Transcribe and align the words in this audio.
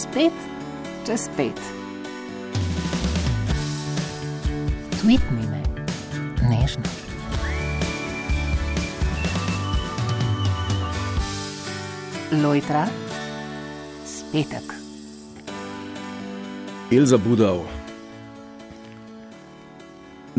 spet 0.00 0.32
čez 1.06 1.28
pet. 1.36 1.60
Tweet 5.00 5.20
mi 5.30 5.44
me, 5.44 5.60
nežno. 6.48 6.88
Lojtra, 12.32 12.86
spetek. 14.06 14.72
Elza 16.90 17.18
Budov. 17.18 17.66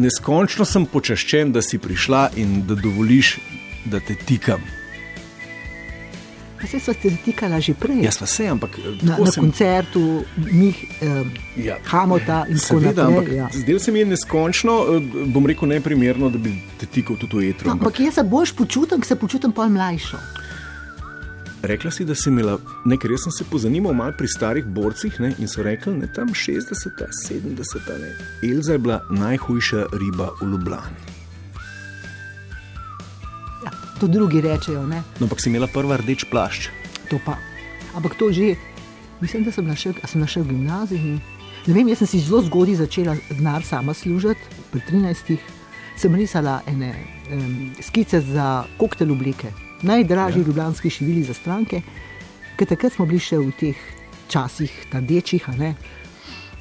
Neskončno 0.02 0.66
sem 0.66 0.88
počaščen, 0.90 1.52
da 1.54 1.62
si 1.62 1.78
prišla 1.78 2.32
in 2.42 2.64
da 2.66 2.80
dovoliš, 2.80 3.38
da 3.86 4.00
te 4.00 4.16
tikam. 4.16 4.81
Pa 6.62 6.68
se 6.68 6.80
so 6.80 6.94
se 6.94 7.10
tikala 7.18 7.60
že 7.60 7.74
prej. 7.74 8.04
Jaz 8.04 8.18
pa 8.18 8.26
se, 8.28 8.48
ampak 8.48 8.78
na, 9.02 9.08
tako 9.08 9.26
na 9.26 9.32
sem- 9.32 9.44
koncertu, 9.44 10.02
mi, 10.38 10.70
eh, 11.02 11.24
Ja. 11.58 11.78
Hamota 11.86 12.46
in 12.48 12.58
tako 12.58 12.80
naprej. 12.80 13.06
ampak 13.08 13.28
Ja. 13.30 13.50
zdelo 13.54 13.80
se 13.80 13.92
mi 13.92 14.00
je 14.00 14.06
neskončno, 14.08 14.72
eh, 14.88 15.02
bom 15.26 15.46
rekel, 15.46 15.68
neprimerno, 15.68 16.30
da 16.30 16.38
bi 16.38 16.52
te 16.78 16.86
tikal 16.86 17.18
tudi 17.18 17.36
v 17.38 17.50
etru. 17.50 17.66
No, 17.66 17.72
ampak 17.72 17.88
ampak 17.88 18.00
jaz 18.00 18.14
se 18.14 18.24
boš 18.24 18.52
počutim, 18.54 18.98
ker 18.98 19.08
se 19.08 19.16
počutim 19.16 19.52
pol 19.52 19.70
mlajšo. 19.70 20.18
Rekla 21.64 21.92
si, 21.92 22.06
da 22.06 22.16
si 22.16 22.30
imela 22.30 22.56
nekaj, 22.86 23.10
res 23.10 23.22
sem 23.22 23.32
se 23.32 23.44
pozanimal 23.44 23.94
malo 23.94 24.14
pri 24.18 24.28
starih 24.28 24.66
borcih 24.66 25.20
ne, 25.20 25.34
in 25.38 25.48
so 25.48 25.62
rekli, 25.62 26.00
da 26.00 26.08
tam 26.08 26.28
60, 26.28 26.90
70, 27.22 27.78
ne. 27.98 28.12
Elza 28.44 28.72
je 28.72 28.78
bila 28.80 29.02
najhujša 29.12 29.86
riba 29.94 30.30
v 30.42 30.46
Ljubljani. 30.46 31.11
To 34.02 34.08
drugi 34.10 34.42
rečejo, 34.42 34.82
ne? 34.90 35.04
No, 35.20 35.30
ampak 35.30 35.38
si 35.38 35.50
imela 35.54 35.68
prvi 35.70 35.94
rdeč 36.02 36.26
plašč. 36.26 36.74
to 37.06 37.22
pa. 37.22 37.38
Ampak 37.94 38.18
to 38.18 38.34
že, 38.34 38.56
mislim, 39.22 39.44
da 39.46 39.52
sem 39.52 39.70
a 39.70 40.08
sem 40.08 40.26
v 40.26 40.48
gimnaziji. 40.50 41.22
Ne 41.68 41.74
vem, 41.74 41.86
jaz 41.94 42.02
sem 42.02 42.08
si 42.08 42.20
zelo 42.26 42.42
zgodaj 42.42 42.82
začela 42.82 43.14
denar 43.30 43.62
sama 43.62 43.94
služiti, 43.94 44.42
pri 44.72 44.82
13. 44.90 45.38
sem 45.94 46.16
risala 46.16 46.64
ene 46.66 46.96
um, 47.30 47.70
skice 47.78 48.22
za 48.26 48.66
koktel 48.78 49.12
oblike, 49.12 49.54
najdražji 49.86 50.42
ja. 50.42 50.48
ljubljanski 50.48 50.90
šivili 50.90 51.22
za 51.24 51.38
stranke, 51.38 51.84
ker 52.58 52.66
takrat 52.66 52.98
smo 52.98 53.06
bili 53.06 53.22
še 53.22 53.38
v 53.38 53.54
teh 53.54 53.78
časih 54.34 54.74
rdečih, 54.90 55.46
a 55.46 55.54
ne. 55.54 55.76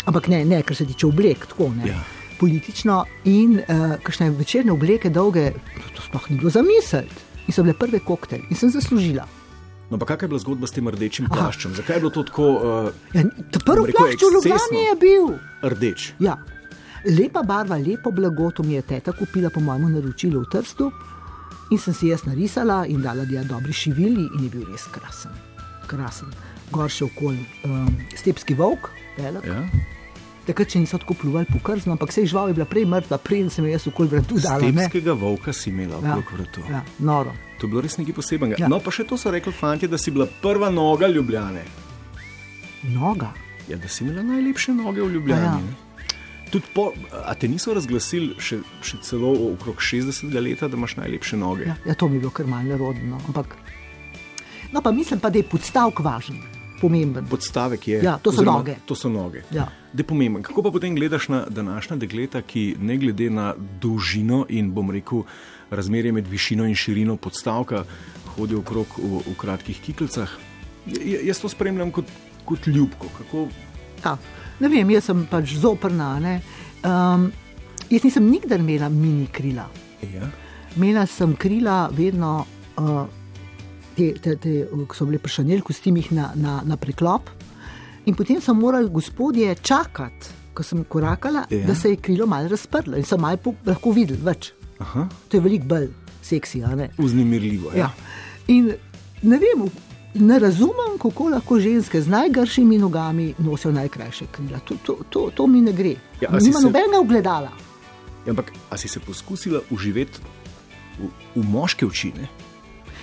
Ampak 0.04 0.28
ne, 0.28 0.44
ne, 0.44 0.60
kar 0.60 0.76
se 0.76 0.84
tiče 0.84 1.08
oblek, 1.08 1.48
tako 1.48 1.72
ne. 1.72 1.88
Ja. 1.88 2.04
Politično 2.36 3.04
in 3.24 3.56
uh, 3.64 3.96
kakšne 4.04 4.28
večerne 4.36 4.76
obleke, 4.76 5.08
dolge, 5.08 5.54
to 5.96 6.04
sploh 6.04 6.28
ni 6.28 6.36
bilo 6.36 6.52
zamisliti. 6.52 7.29
In 7.50 7.54
so 7.54 7.64
bile 7.66 7.74
prve 7.74 7.98
koktejle 7.98 8.46
in 8.46 8.54
sem 8.56 8.70
zaslužila. 8.70 9.26
No, 9.90 9.98
pa 9.98 10.06
kakšna 10.06 10.28
je 10.28 10.30
bila 10.30 10.38
zgodba 10.38 10.66
s 10.70 10.74
tem 10.76 10.86
rdečim 10.86 11.26
plaščem? 11.26 11.74
Zakaj 11.74 11.96
je 11.98 12.02
bilo 12.04 12.12
to 12.14 12.22
tako 12.22 12.44
uh, 12.62 12.90
Ja, 13.10 13.24
ta 13.50 13.58
prvi 13.58 13.90
plašč 13.90 14.22
v 14.22 14.28
Ljubljani 14.36 14.82
je 14.86 14.94
bil. 15.02 15.26
rdeč? 15.66 16.12
Ja. 16.22 16.36
Lepa 17.02 17.42
barva, 17.42 17.74
lepo 17.74 18.12
blago, 18.14 18.52
to 18.54 18.62
mi 18.62 18.76
je 18.78 18.82
teta 18.86 19.10
kupila 19.10 19.50
po 19.50 19.58
mojem 19.58 19.90
naročilu 19.96 20.44
v 20.44 20.50
Trstu. 20.52 20.92
In 21.74 21.78
sem 21.78 21.94
si 21.94 22.10
jaz 22.12 22.22
narisala 22.26 22.84
in 22.86 23.02
dala 23.02 23.24
dia 23.26 23.42
dobri 23.42 23.72
šivili, 23.74 24.28
in 24.36 24.46
je 24.46 24.50
bil 24.50 24.64
res 24.70 24.86
krasen. 24.94 25.34
krasen. 25.90 26.30
Gor 26.70 26.86
še 26.90 27.08
okoli 27.10 27.42
um, 27.66 27.90
stepski 28.14 28.54
volk, 28.54 28.90
velik. 29.18 29.42
Ja? 29.42 29.64
Takrat 30.46 30.72
še 30.72 30.80
niso 30.80 30.98
tako 30.98 31.14
pluvali 31.14 31.46
po 31.46 31.58
krznu, 31.60 31.92
ampak 31.92 32.12
se 32.12 32.20
je 32.20 32.26
žival 32.26 32.48
je 32.48 32.54
bila 32.54 32.64
prej 32.66 32.86
mrtva, 32.86 33.18
prej 33.18 33.50
sem 33.50 33.64
jo 33.64 33.70
jaz 33.70 33.86
okoli 33.86 34.08
vratu 34.08 34.38
dala. 34.38 34.58
ne. 34.62 34.72
Stepskega 34.72 35.12
volka 35.12 35.52
si 35.52 35.70
imela 35.70 36.00
Ja, 36.00 36.16
okrog 36.16 36.32
vratu. 36.32 36.60
ja, 36.70 36.80
noro. 36.98 37.32
To 37.58 37.66
je 37.66 37.70
bilo 37.70 37.80
res 37.80 37.96
nekaj 37.96 38.14
posebnega. 38.14 38.56
Ja. 38.58 38.68
No, 38.68 38.80
pa 38.80 38.90
še 38.90 39.04
to 39.04 39.16
so 39.16 39.30
rekli 39.30 39.52
fanti, 39.52 39.86
da 39.86 39.98
si 39.98 40.10
bila 40.10 40.26
prva 40.42 40.70
noga 40.70 41.06
Ljubljane. 41.06 41.62
Noga. 42.84 43.30
Ja, 43.68 43.76
da 43.76 43.88
si 43.88 44.04
imela 44.04 44.22
najlepše 44.24 44.72
noge 44.72 45.02
v 45.02 45.12
Ljubljani. 45.12 45.46
A 45.46 45.60
ja. 45.60 45.60
Tudi 46.50 46.66
Po, 46.74 46.90
a 47.24 47.34
te 47.34 47.46
niso 47.46 47.70
razglasili 47.70 48.34
še, 48.38 48.58
še 48.82 48.96
celo 49.02 49.30
okrog 49.52 49.76
60 49.78 50.32
leta, 50.40 50.66
da 50.66 50.76
imaš 50.76 50.96
najlepše 50.96 51.36
noge? 51.36 51.68
Ja, 51.68 51.76
ja, 51.86 51.94
to 51.94 52.08
mi 52.08 52.16
je 52.16 52.20
bilo 52.20 52.30
kar 52.32 52.46
malce 52.46 52.76
rodno. 52.76 53.20
Ampak... 53.28 53.54
No, 54.72 54.80
pa 54.82 54.90
mislim 54.90 55.20
pa, 55.20 55.30
da 55.30 55.38
je 55.38 55.44
podstavek 55.44 56.00
važen, 56.00 56.40
pomemben. 56.80 57.26
Podstavek 57.26 57.88
je. 57.88 58.00
Ja, 58.02 58.16
to 58.18 58.32
so 58.32 58.40
oziroma, 58.40 58.58
noge. 58.58 58.74
To 58.86 58.94
so 58.94 59.08
noge. 59.08 59.44
Ja. 59.52 59.68
Da 59.92 59.98
je 59.98 60.04
pomemben. 60.04 60.42
Kako 60.42 60.62
pa 60.62 60.70
potem 60.70 60.94
gledaš 60.94 61.28
na 61.28 61.44
današnja 61.48 61.96
dekleta, 61.96 62.42
ki 62.42 62.76
ne 62.80 62.96
glede 62.96 63.30
na 63.30 63.48
dolžino 63.80 64.44
in 64.48 64.70
bom 64.70 64.90
rekel 64.90 65.22
razmerje 65.70 66.12
med 66.12 66.26
višino 66.26 66.64
in 66.64 66.74
širino 66.74 67.16
podstavka 67.16 67.84
hodijo 68.28 68.58
okrog 68.58 68.86
v, 68.96 69.18
v 69.26 69.34
kratkih 69.36 69.80
kiklicah? 69.80 70.30
J- 70.86 71.00
j- 71.04 71.24
Jaz 71.24 71.40
to 71.40 71.48
spremljam 71.48 71.90
kot, 71.90 72.04
kot 72.44 72.66
ljubko. 72.66 73.06
Kako, 73.18 73.48
Ja, 74.04 74.14
ne 74.60 74.68
vem, 74.68 74.90
jaz 74.90 75.04
sem 75.04 75.26
pač 75.26 75.54
zoprna. 75.54 76.20
ne. 76.20 76.40
Um, 76.80 77.32
jaz 77.90 78.04
nisem 78.04 78.30
nikdar 78.30 78.60
imela 78.60 78.88
mini 78.88 79.26
krila. 79.26 79.66
ja? 80.04 80.30
Imela 80.76 81.06
sem 81.06 81.34
krila 81.36 81.90
vedno, 81.92 82.46
uh, 82.78 83.06
te, 83.96 84.12
te, 84.14 84.36
te, 84.36 84.54
ko 84.86 84.94
so 84.94 85.04
bile 85.04 85.18
pršanjel 85.18 85.60
kostimih 85.60 86.12
na, 86.12 86.30
na, 86.34 86.62
na 86.64 86.76
preklop. 86.76 87.28
In 88.06 88.14
potem 88.14 88.40
so 88.40 88.54
morali 88.54 88.88
gospodje 88.90 89.54
čakati, 89.56 90.26
ko 90.54 90.62
sem 90.62 90.84
korakala, 90.84 91.44
Ja. 91.50 91.58
ja. 91.58 91.66
da 91.66 91.74
se 91.74 91.90
je 91.90 91.96
krilo 91.96 92.26
malo 92.26 92.48
razprlo 92.48 92.96
in 92.96 93.04
so 93.04 93.16
malo 93.16 93.38
lahko 93.64 93.92
videli 93.92 94.20
več. 94.22 94.52
Aha, 94.78 95.08
To 95.28 95.36
je 95.36 95.40
veliko 95.40 95.64
bolj 95.66 95.88
seksi. 96.22 96.62
a 96.64 96.74
ne? 96.74 96.90
vznemirljivo. 96.98 97.70
Ja. 97.76 97.90
In 98.48 98.72
ne 99.22 99.38
vem, 99.38 99.68
ne 100.16 100.38
razumem, 100.38 100.96
kako 100.98 101.28
lahko 101.28 101.60
ženske 101.60 102.00
z 102.02 102.08
najgršimi 102.08 102.78
nogami 102.78 103.34
nosijo 103.38 103.72
najkrajše 103.72 104.26
krila. 104.32 104.58
To, 104.60 104.74
to, 104.82 104.98
to, 105.10 105.30
to 105.30 105.46
mi 105.46 105.60
ne 105.60 105.72
gre. 105.72 105.94
Ja, 106.20 106.28
Ja, 106.32 106.38
Nima 106.40 106.58
se- 106.58 106.66
nobenega 106.66 106.98
ogledala. 106.98 107.52
Ja, 108.26 108.30
ampak, 108.30 108.52
a 108.70 108.76
si 108.76 108.88
se 108.88 109.00
poskusila 109.00 109.60
uživeti 109.70 110.18
v, 110.98 111.08
v 111.36 111.44
moške 111.44 111.86
oči? 111.86 112.12
Ne? 112.16 112.28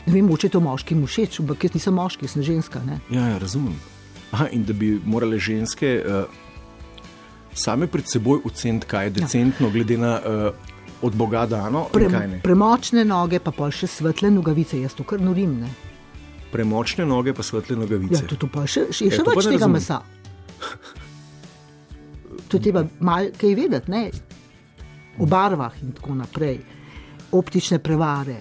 Ne 0.06 0.14
vem, 0.14 0.28
če 0.30 0.48
je 0.48 0.52
to 0.52 0.60
moškim 0.60 1.06
všeč, 1.06 1.40
ampak 1.40 1.64
jaz 1.64 1.74
nisem 1.74 1.94
moški, 1.94 2.28
sem 2.28 2.42
ženska. 2.44 2.82
Ne? 2.86 3.00
Ja, 3.10 3.28
ja, 3.28 3.38
razumem. 3.38 3.76
Aha, 4.32 4.48
in 4.52 4.64
da 4.64 4.74
bi 4.74 5.00
morale 5.06 5.40
ženske 5.40 5.92
uh, 6.00 6.26
same 7.54 7.88
pred 7.88 8.06
seboj 8.06 8.42
oceniti, 8.46 8.86
kaj 8.86 9.06
je 9.06 9.10
decentno, 9.10 9.68
ja. 9.68 9.74
glede 9.74 9.98
na 9.98 10.20
uh, 10.20 10.54
od 11.02 11.16
Boga 11.16 11.46
dano. 11.46 11.88
ne. 11.94 12.40
premočne 12.44 13.06
noge, 13.06 13.40
pa 13.40 13.52
pol 13.52 13.72
še 13.72 13.88
svetle 13.88 14.32
nogavice, 14.32 14.82
jaz 14.82 14.94
to 14.94 15.04
kar 15.04 15.22
norim. 15.22 15.60
Ne? 15.62 15.70
Premočne 16.52 17.06
noge, 17.06 17.34
pa 17.34 17.44
svetle 17.44 17.76
Ja, 17.76 17.80
nogavice. 17.80 18.26
to, 18.28 18.36
to 18.36 18.48
pa 18.48 18.66
še, 18.66 18.88
še, 18.92 19.06
Ja, 19.06 19.12
še 19.12 19.24
pa 19.24 19.32
več 19.32 19.46
ne 19.46 19.52
tega 19.52 19.68
mesa. 19.68 20.02
To 22.48 22.60
treba 22.60 22.86
malo 23.00 23.34
kaj 23.38 23.56
vedeti, 23.56 23.92
ne? 23.92 24.10
o 25.18 25.26
barvah 25.26 25.74
in 25.82 25.92
tako 25.92 26.14
naprej, 26.14 26.60
optične 27.34 27.80
prevare. 27.82 28.38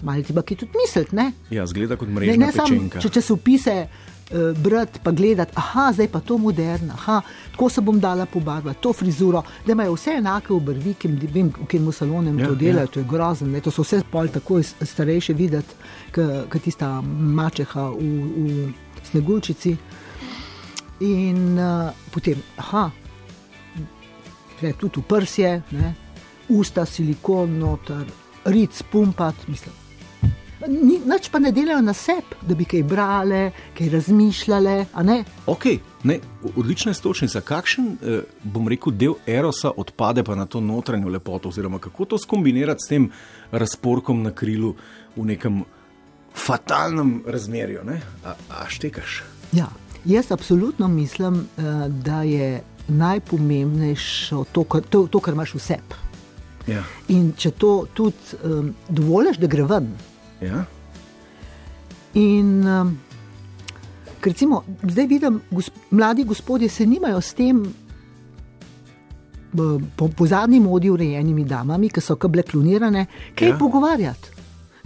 Malo 0.00 0.22
treba 0.22 0.42
kaj 0.42 0.62
tudi 0.62 0.78
misliti. 0.78 1.16
Ne? 1.16 1.32
Ja, 1.50 1.66
zgleda 1.66 1.98
kot 1.98 2.08
Ne, 2.08 2.14
mrežna 2.14 2.46
ne 2.46 2.52
samo 2.52 2.70
pečenka. 2.70 3.02
če 3.02 3.10
časopise 3.10 3.74
uh, 3.82 4.13
brati, 4.56 5.00
pa 5.02 5.10
gledati, 5.10 5.52
aha, 5.54 5.92
zdaj 5.92 6.08
pa 6.08 6.20
to 6.20 6.38
moderno, 6.38 6.94
aha, 6.94 7.20
tako 7.50 7.68
se 7.68 7.80
bom 7.80 8.00
dala 8.00 8.26
pobarvati, 8.26 8.80
to 8.80 8.92
frizuro, 8.92 9.42
da 9.66 9.72
imajo 9.72 9.94
vse 9.94 10.10
enake 10.18 10.52
obrvi, 10.52 10.94
ki 10.94 11.08
jim 11.08 11.48
v 11.48 11.52
katerem 11.52 11.92
salonem 11.92 12.38
Ja, 12.38 12.44
ja, 12.44 12.48
to 12.48 12.54
delajo, 12.54 12.76
ja. 12.76 12.82
ja. 12.82 12.86
to 12.86 13.00
je 13.00 13.06
grozno. 13.10 13.46
Ne? 13.48 13.60
To 13.60 13.70
so 13.70 13.82
vse 13.82 14.02
pol 14.10 14.28
tako 14.28 14.62
starejše 14.62 15.34
videti, 15.34 15.74
kot 16.14 16.62
tista 16.62 17.00
mačeha 17.02 17.88
v, 17.90 18.08
v 18.36 18.72
sneguljčici. 19.10 19.76
In 21.00 21.58
uh, 21.58 21.90
potem, 22.10 22.40
aha, 22.56 22.88
gre 24.60 24.72
tudi 24.78 25.02
v 25.02 25.08
prsje, 25.08 25.54
ne? 25.76 25.94
usta 26.48 26.84
silikon, 26.86 27.58
noter, 27.58 28.04
ric, 28.44 28.82
pumpat, 28.90 29.48
mislim. 29.48 29.83
Ni, 30.68 30.98
nič 31.04 31.28
pa 31.28 31.38
ne 31.38 31.52
delajo 31.52 31.80
na 31.82 31.92
sebi, 31.92 32.38
da 32.42 32.54
bi 32.54 32.64
kaj 32.64 32.82
brale, 32.82 33.50
kaj 33.78 33.88
razmišljale. 33.88 34.86
Ok, 35.46 35.64
ne, 36.04 36.18
odlična 36.56 36.90
je 36.90 36.94
stočnica. 36.94 37.40
Kakšen, 37.40 37.96
eh, 38.02 38.20
bom 38.42 38.68
rekel, 38.68 38.92
del 38.92 39.14
erosa 39.26 39.72
odpade 39.76 40.24
pa 40.24 40.34
na 40.34 40.46
to 40.46 40.60
notranjo 40.60 41.08
lepoto, 41.08 41.48
oziroma 41.48 41.78
kako 41.78 42.04
to 42.04 42.18
skombinirati 42.18 42.80
s 42.80 42.88
tem 42.88 43.10
razporkom 43.52 44.22
na 44.22 44.30
krilu 44.30 44.74
v 45.16 45.24
nekem 45.24 45.64
fatalnem 46.34 47.22
razmerju? 47.26 47.84
Ne? 47.84 48.00
A, 48.24 48.34
a 48.50 48.68
štekaš? 48.68 49.22
Ja, 49.52 49.68
jaz 50.04 50.32
absolutno 50.32 50.88
mislim, 50.88 51.48
eh, 51.58 51.88
da 51.88 52.22
je 52.22 52.62
najpomembnejše 52.88 54.36
to, 54.52 54.64
kar- 54.64 54.84
to, 54.90 55.06
to, 55.06 55.20
kar 55.20 55.34
imaš 55.34 55.54
v 55.54 55.60
sebi. 55.60 56.02
Ja. 56.66 56.82
In 57.08 57.32
če 57.36 57.50
to 57.50 57.86
tudi 57.94 58.38
um, 58.42 58.74
dovoliš, 58.88 59.36
da 59.36 59.46
gre 59.46 59.66
ven. 59.68 59.90
Ja? 60.40 60.64
In 62.14 62.62
um, 62.64 62.98
recimo, 64.22 64.60
zdaj 64.84 65.06
vidim, 65.06 65.40
gosp 65.50 65.72
mladi 65.90 66.24
gospodje 66.24 66.68
se 66.68 66.86
nimajo 66.86 67.20
s 67.20 67.34
tem. 67.34 67.62
b- 69.52 69.62
Po, 69.96 70.08
po 70.08 70.26
zadnji 70.26 70.60
modi 70.60 70.90
urejenimi 70.90 71.44
damami, 71.44 71.88
ki 71.88 72.00
so 72.00 72.16
kable 72.16 72.42
klonirane, 72.42 73.06
kaj 73.34 73.48
Ja. 73.48 73.52
ja. 73.52 73.58
pogovarjati. 73.58 74.28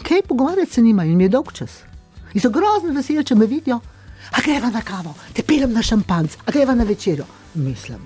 Kaj 0.02 0.22
pogovarjati 0.22 0.72
se 0.72 0.82
nimajo 0.82 1.10
in 1.10 1.16
mi 1.16 1.24
je 1.24 1.28
dolg 1.30 1.52
čas. 1.52 1.78
In 2.34 2.40
so 2.40 2.50
grozno 2.50 2.92
veseli, 2.92 3.24
če 3.24 3.34
me 3.34 3.46
vidijo. 3.46 3.80
a 4.30 4.40
greva 4.42 4.68
na 4.70 4.82
kavo, 4.82 5.14
te 5.32 5.42
pelem 5.42 5.72
na 5.72 5.82
šampanc, 5.82 6.36
a 6.44 6.50
greva 6.50 6.74
na 6.74 6.84
večerjo. 6.84 7.24
Mislim. 7.54 7.98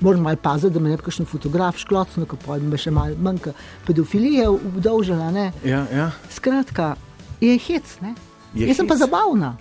Moram 0.00 0.20
malo 0.20 0.36
paziti, 0.36 0.74
da 0.74 0.80
me 0.80 0.88
ne 0.88 0.96
bi 0.96 1.02
kakšen 1.02 1.26
fotograf 1.26 1.76
šklocno, 1.76 2.26
ko 2.26 2.36
pojem 2.36 2.66
me 2.66 2.76
še 2.76 2.90
malo 2.90 3.14
manjka 3.16 3.52
pedofilije 3.86 4.48
obdolžila. 4.48 5.30
Ne? 5.30 5.52
Ja, 5.64 5.86
ja. 5.88 6.10
Skratka, 6.30 6.96
je 7.40 7.58
hec, 7.58 7.96
ne? 8.00 8.14
Je 8.54 8.66
Jaz 8.66 8.76
sem 8.76 8.86
pa 8.86 8.94
hec. 8.94 9.00
zabavna. 9.00 9.56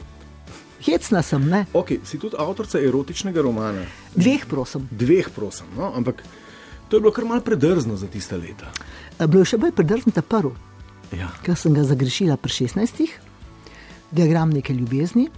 Hecna 0.81 1.21
sem, 1.21 1.45
ne? 1.47 1.65
Ok, 1.73 1.93
si 2.03 2.17
tudi 2.17 2.35
avtorica 2.35 2.79
erotičnega 2.79 3.41
romana. 3.41 3.85
Dveh, 4.13 4.43
prosim. 4.45 4.87
Dveh, 4.91 5.29
prosim. 5.29 5.65
No? 5.77 5.93
Ampak 5.95 6.23
to 6.89 6.97
je 6.97 7.01
bilo 7.01 7.11
kar 7.11 7.25
malce 7.25 7.45
predrzno 7.45 7.95
za 7.95 8.07
tiste 8.07 8.35
leta. 8.35 8.67
Eh, 9.13 9.27
Bilo 9.27 9.41
je 9.41 9.45
še 9.45 9.57
bolj 9.57 9.71
predrznita 9.71 10.21
prvi, 10.21 10.51
Ja. 11.13 11.29
ker 11.41 11.55
sem 11.55 11.73
ga 11.73 11.83
zagrešila 11.83 12.35
pri 12.37 12.51
16, 12.51 13.07
diagram 14.11 14.49
neke 14.49 14.73
ljubezni. 14.73 15.29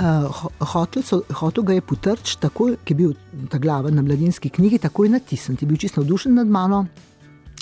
Uh, 0.00 0.46
hotel, 0.72 1.02
so, 1.04 1.20
hotel 1.36 1.64
ga 1.68 1.74
je 1.76 1.82
potrč, 1.84 2.36
takoj, 2.40 2.78
ki 2.88 2.94
je 2.94 2.96
bil 2.96 3.10
ta 3.52 3.58
glava 3.60 3.90
na 3.92 4.00
mladinski 4.00 4.48
knjigi, 4.48 4.78
takoj 4.80 5.10
natisnjen. 5.12 5.58
Je 5.60 5.68
bil 5.68 5.76
čisto 5.76 6.00
navdušen 6.00 6.38
nad 6.40 6.48
mano, 6.48 6.86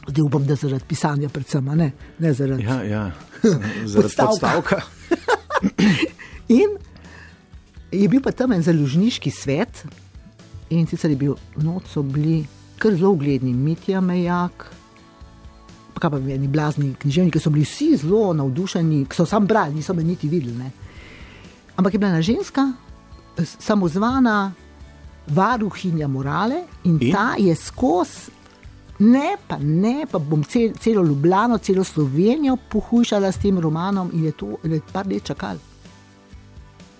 zdaj 0.06 0.22
upam, 0.22 0.46
da 0.46 0.54
zaradi 0.54 0.86
pisanja, 0.86 1.32
predvsem, 1.34 1.72
ne, 1.74 1.90
ne 2.18 2.32
zaradi. 2.32 2.62
Ja, 2.62 2.78
ja. 2.86 3.02
Zaradi 3.90 4.14
Podstavka. 4.22 4.80
In 6.60 6.78
je 7.90 8.08
bil 8.08 8.22
pa 8.22 8.30
tam 8.30 8.54
en 8.54 8.62
založniški 8.62 9.34
svet, 9.34 9.82
in 10.70 10.86
sicer 10.86 11.10
je 11.10 11.18
bil 11.18 11.36
noč 11.58 11.90
so 11.90 12.02
bili 12.06 12.44
kar 12.78 12.94
zelo 12.94 13.16
ugledni, 13.16 13.50
Mitja 13.52 14.00
Mejak. 14.00 14.68
Pa 15.94 16.02
kaj 16.04 16.14
pa 16.14 16.20
eni 16.22 16.48
blazni 16.48 16.92
književniki, 17.00 17.34
ki 17.34 17.42
so 17.42 17.50
bili 17.50 17.66
vsi 17.66 17.96
zelo 18.04 18.30
navdušeni, 18.36 19.06
ki 19.08 19.18
so 19.18 19.26
sam 19.26 19.46
brali, 19.48 19.74
niso 19.74 19.96
me 19.96 20.06
niti 20.06 20.28
videli. 20.28 20.54
Ne. 20.54 20.70
Ampak 21.78 21.92
je 21.92 21.98
bila 21.98 22.10
ena 22.10 22.20
ženska, 22.20 22.72
s- 23.36 23.56
samozvana 23.60 24.52
varuhinja 25.28 26.08
morale 26.08 26.64
in, 26.82 26.98
In? 27.00 27.12
ta 27.12 27.34
je 27.38 27.54
skozi. 27.54 28.34
Ne, 29.00 29.36
pa 29.38 29.56
ne, 29.56 30.02
pa 30.04 30.18
bom 30.18 30.42
cel, 30.42 30.72
celo 30.74 31.04
Ljubljano, 31.04 31.58
celo 31.58 31.84
Slovenijo 31.84 32.56
pohujšala 32.58 33.28
s 33.28 33.38
tem 33.38 33.54
romanom 33.56 34.10
in 34.12 34.24
je 34.24 34.32
to 34.32 34.58
je 34.64 34.80
par 34.92 35.06
let 35.06 35.22
čakal. 35.24 35.54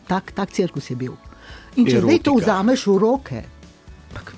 Tak, 0.06 0.30
tak 0.30 0.50
cirkus 0.50 0.86
je 0.86 0.96
bil. 0.96 1.12
In 1.74 1.84
če 1.84 1.98
zdaj 2.00 2.18
to 2.20 2.34
vzameš 2.36 2.86
v 2.86 2.98
roke, 2.98 3.40
pak, 4.14 4.30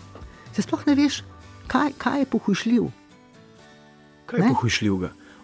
se 0.53 0.63
sploh 0.63 0.81
ne 0.87 0.95
veš, 0.95 1.21
kaj, 1.67 1.93
kaj 1.95 2.19
je 2.19 2.27
pohujšljiv. 2.27 2.85
Kaj 4.27 4.39
je 4.39 4.43
Ne? 4.43 4.49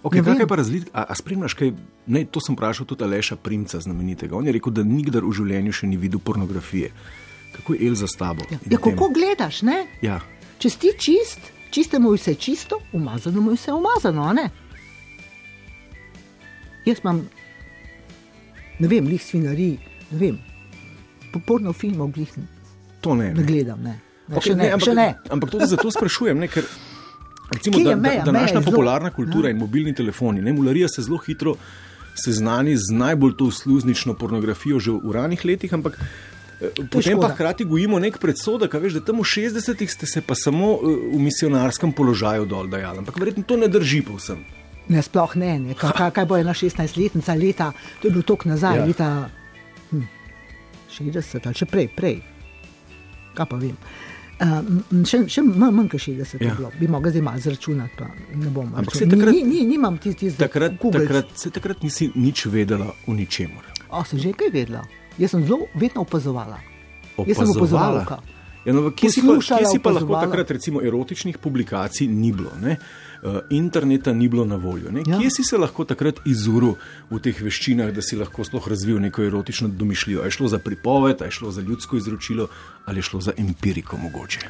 Okay, 0.06 0.22
Ne 0.22 0.36
kaj 0.36 0.44
je 0.44 0.46
pa 0.46 0.56
razlika? 0.56 0.90
A, 0.94 1.02
a 1.10 1.14
spremljaš 1.18 1.54
kaj? 1.58 1.72
Ne, 2.06 2.22
to 2.30 2.38
sem 2.40 2.54
vprašal 2.54 2.86
tudi 2.86 3.02
Aleša 3.04 3.36
Primca, 3.42 3.80
znamenitega. 3.82 4.36
On 4.38 4.46
je 4.46 4.54
rekel, 4.54 4.72
da 4.72 4.84
nikdar 4.86 5.26
v 5.26 5.32
življenju 5.34 5.74
še 5.74 5.90
ni 5.90 5.98
videl 5.98 6.22
pornografije. 6.22 6.92
Kako 7.56 7.74
je 7.74 7.88
Elza 7.88 8.06
s 8.06 8.14
tabo? 8.18 8.46
Ja, 8.50 8.60
tem? 8.62 8.78
kako 8.78 9.10
gledaš, 9.10 9.64
ne? 9.66 9.80
Ja. 10.04 10.20
Če 10.62 10.70
si 10.70 10.92
čist, 10.94 11.50
čistemu 11.74 12.14
je 12.14 12.20
vse 12.20 12.34
čisto, 12.38 12.78
umazano 12.94 13.42
mu 13.42 13.50
je 13.50 13.58
vse 13.58 13.74
umazano, 13.74 14.28
a 14.30 14.32
ne? 14.36 14.46
Jaz 16.86 17.02
imam, 17.02 17.24
ne 18.78 18.88
vem, 18.88 19.08
lih 19.10 19.22
svinari, 19.22 19.72
ne 20.12 20.18
vem, 20.20 20.38
poporno 21.34 21.72
filmov 21.74 22.14
glih 22.14 22.30
To 23.02 23.14
ne. 23.14 23.32
ne 23.34 23.42
gledam, 23.42 23.82
ne. 23.82 23.98
ne, 24.28 24.36
Okay, 24.36 24.52
še 24.52 24.54
ne, 24.58 24.70
ampak, 24.74 24.86
še 24.86 24.94
ne. 24.94 25.08
ampak 25.30 25.50
tudi 25.50 25.66
zato 25.66 25.90
sprašujem, 25.90 26.38
ne, 26.38 26.48
ker 26.50 26.66
recimo, 27.52 27.78
da, 27.80 27.96
meja? 27.96 28.24
da, 28.24 28.24
današnja 28.24 28.32
Meja 28.32 28.42
je 28.42 28.62
zelo- 28.62 28.64
popularna 28.64 29.10
kultura 29.10 29.50
in 29.50 29.56
mobilni 29.56 29.94
telefoni, 29.94 30.42
ne, 30.42 30.52
mularija 30.52 30.88
se 30.88 31.02
zelo 31.02 31.18
hitro 31.18 31.54
seznani 32.14 32.76
z 32.76 32.92
najbolj 32.92 33.36
to 33.36 33.50
sluznično 33.50 34.14
pornografijo 34.14 34.78
že 34.80 34.90
v 34.90 35.12
ranih 35.12 35.44
letih, 35.44 35.74
ampak 35.74 35.98
eh, 36.60 36.70
potem 36.90 37.20
pa 37.20 37.28
hkrati 37.28 37.64
gojimo 37.64 37.98
nek 37.98 38.18
predsodek, 38.18 38.74
veš, 38.74 38.92
da 38.92 39.00
tam 39.00 39.20
v 39.20 39.24
60-ih 39.24 39.90
ste 39.92 40.06
se 40.06 40.20
pa 40.20 40.34
samo 40.34 40.72
eh, 40.74 40.86
v 41.12 41.20
misionarskem 41.20 41.92
položaju 41.92 42.46
dol 42.46 42.66
dajali, 42.66 42.98
ampak 42.98 43.18
verjetno 43.18 43.44
to 43.44 43.56
ne 43.56 43.68
drži 43.68 44.02
povsem. 44.02 44.44
Ne, 44.88 45.02
sploh 45.02 45.36
ne, 45.36 45.58
ne. 45.58 45.74
Kaj, 45.74 46.10
kaj, 46.14 46.24
bo 46.24 46.36
ena 46.38 46.54
16-letnica 46.54 47.34
leta, 47.34 47.72
to 48.00 48.08
je 48.08 48.12
bilo 48.12 48.22
tok 48.22 48.44
nazaj, 48.44 48.76
Ja. 48.76 48.80
ja. 48.80 48.86
leta 48.86 49.28
hm, 49.90 50.02
60 50.98 51.46
ali 51.46 51.54
še 51.54 51.66
prej, 51.66 51.88
prej. 51.96 52.20
Kaj 53.34 53.46
pa 53.50 53.56
vem. 53.56 53.74
Uh, 53.74 54.05
še 54.38 55.22
še 55.28 55.42
manj, 55.42 55.72
manj 55.72 55.88
kot 55.88 56.00
60 56.00 56.42
ja. 56.44 56.54
Bilo, 56.54 56.70
bi 56.76 56.88
mogel 56.88 57.10
zdaj 57.10 57.22
malo 57.22 57.40
zračunati, 57.40 57.96
pa 57.96 58.06
ne 58.34 58.50
bom. 58.50 58.68
Ampak 58.74 58.94
saj 58.94 59.08
takrat- 59.08 59.32
ni, 59.32 59.42
ni, 59.42 59.64
nimam 59.66 59.96
tisti 59.98 60.28
ti 60.28 60.36
Takrat, 60.36 60.76
takrat, 60.82 61.26
se 61.34 61.50
takrat 61.50 61.82
nisi 61.82 62.10
nič 62.14 62.46
vedela 62.46 62.92
o 63.06 63.12
ničemer. 63.12 63.64
O, 63.88 64.04
sem 64.04 64.18
že 64.18 64.32
kaj 64.32 64.50
vedela. 64.50 64.84
Jaz 65.16 65.30
sem 65.30 65.46
zelo 65.46 65.66
vedno 65.74 66.02
opazovala. 66.02 66.58
Jaz 67.16 67.36
sem 67.36 67.48
Opazovala. 67.48 68.04
Ja, 68.66 68.72
no, 68.74 68.90
kje 68.90 69.08
si 69.08 69.20
pa, 69.22 69.38
kje 69.38 69.64
si 69.64 69.78
pa 69.78 69.90
lahko 69.90 70.10
opazovala. 70.10 70.26
takrat, 70.26 70.50
recimo, 70.50 70.82
erotičnih 70.82 71.38
publikacij 71.38 72.08
ni 72.08 72.32
bilo, 72.32 72.50
ne? 72.60 72.76
Uh, 73.22 73.38
interneta 73.50 74.12
ni 74.12 74.28
bilo 74.28 74.44
na 74.44 74.56
voljo. 74.56 74.90
Ne? 74.90 75.02
Ja. 75.06 75.18
Kje 75.18 75.30
si 75.30 75.44
se 75.44 75.56
lahko 75.58 75.84
takrat 75.84 76.20
izuril 76.24 76.74
v 77.10 77.18
teh 77.18 77.42
veščinah, 77.42 77.90
da 77.92 78.02
si 78.02 78.16
lahko 78.16 78.44
sploh 78.44 78.68
razvil 78.68 79.00
neko 79.00 79.22
erotično 79.24 79.68
domišljijo? 79.68 80.24
Je 80.24 80.30
šlo 80.30 80.48
za 80.48 80.58
pripoved, 80.58 81.20
je 81.24 81.30
šlo 81.30 81.50
za 81.50 81.60
ljudsko 81.60 81.96
izročilo 81.96 82.48
ali 82.84 82.98
je 82.98 83.02
šlo 83.02 83.20
za 83.20 83.32
empiriko 83.36 83.96
mogoče? 83.96 84.40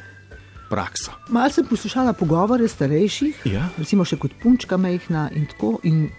Prakso. 0.69 1.11
Mal 1.29 1.49
sem 1.49 1.65
poslušala 1.65 2.13
pogovore 2.13 2.67
starejših, 2.67 3.41
Ja. 3.45 3.69
recimo 3.77 4.05
še 4.05 4.17
kot 4.17 4.31
punčka 4.43 4.77
mehna 4.77 5.29
in 5.35 5.45
tako. 5.47 5.79
In 5.83 6.09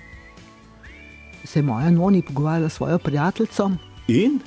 se 1.45 1.59
je 1.59 1.63
moja 1.63 1.91
noni 1.91 2.23
pogovarjala 2.23 2.69
s 2.69 2.75
svojo 2.77 2.99
prijateljico. 2.99 3.71
In? 4.09 4.41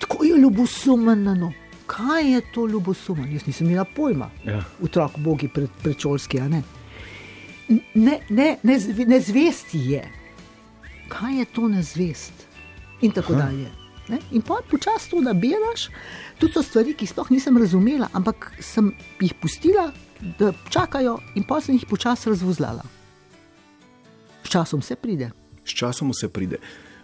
Tako 0.00 0.24
je 0.24 0.38
ljubosumno. 0.38 1.34
No. 1.34 1.52
Kaj 1.86 2.32
je 2.32 2.40
to 2.54 2.66
ljubosumno? 2.66 3.26
Jaz 3.26 3.46
nisem 3.46 3.66
imela 3.66 3.84
pojma. 3.84 4.30
Ja. 4.46 4.64
Otrok, 4.82 5.18
bogi 5.18 5.48
pred, 5.48 5.68
predšolski, 5.82 6.40
a 6.40 6.48
ne. 6.48 6.62
Ne, 7.68 8.20
ne, 8.28 8.56
ne, 8.62 8.78
zve- 8.78 9.06
nezvesti 9.06 9.78
je. 9.78 10.02
Kaj 11.08 11.38
je 11.38 11.44
to 11.44 11.68
nezvest? 11.68 12.32
In 13.00 13.10
tako 13.10 13.32
Aha. 13.32 13.42
dalje. 13.42 13.70
Ne? 14.08 14.18
In 14.32 14.42
pa 14.42 14.58
počasi 14.70 15.10
to 15.10 15.20
nabiraš, 15.20 15.88
tudi 16.38 16.52
so 16.52 16.62
stvari, 16.62 16.94
ki 16.94 17.06
sploh 17.06 17.30
nisem 17.30 17.56
razumela, 17.58 18.08
ampak 18.12 18.52
sem 18.60 18.92
jih 19.20 19.34
pustila, 19.34 19.92
da 20.38 20.52
čakajo, 20.70 21.18
in 21.34 21.44
pa 21.44 21.60
sem 21.60 21.74
jih 21.74 21.86
počasi 21.88 22.28
razvozlala. 22.28 22.82
S 24.44 24.48
časom 24.50 24.82
se 24.82 24.96
pride. 24.96 25.30
S 25.64 25.70
časom 25.70 26.10
vse 26.10 26.28
pride. 26.28 26.58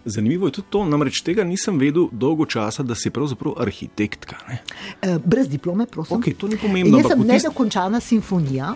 Zanimivo 0.05 0.47
je 0.47 0.51
tudi 0.51 0.67
to, 0.69 0.85
namreč 0.85 1.21
tega 1.21 1.43
nisem 1.43 1.79
vedel 1.79 2.07
dolgo 2.11 2.45
časa, 2.45 2.83
da 2.83 2.95
si 2.95 3.09
pravzaprav 3.09 3.53
arhitektka. 3.59 4.35
Ne? 4.47 4.59
E, 5.01 5.17
brez 5.25 5.47
diplome, 5.47 5.85
prosim. 5.85 6.17
Ok, 6.17 6.31
to 6.37 6.47
ni 6.47 6.57
pomembno, 6.57 6.97
Jaz 6.99 7.07
sem 7.11 7.19
v, 7.19 7.27
tist, 7.27 7.33
nedokončana 7.33 7.99
simfonija. 7.99 8.73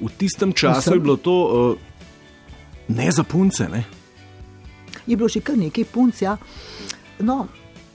V 0.00 0.10
tistem 0.18 0.52
času 0.52 0.80
Vsem. 0.80 0.94
je 0.94 1.00
bilo 1.00 1.16
to 1.16 1.34
uh, 1.34 1.78
ne 2.88 3.10
za 3.12 3.24
punce. 3.24 3.68
Ne? 3.68 3.84
je 5.06 5.16
bilo 5.16 5.28
že 5.28 5.40
kar 5.40 5.58
nekaj 5.58 5.84
punc. 5.84 6.22
Ja. 6.22 6.36
No, 7.18 7.46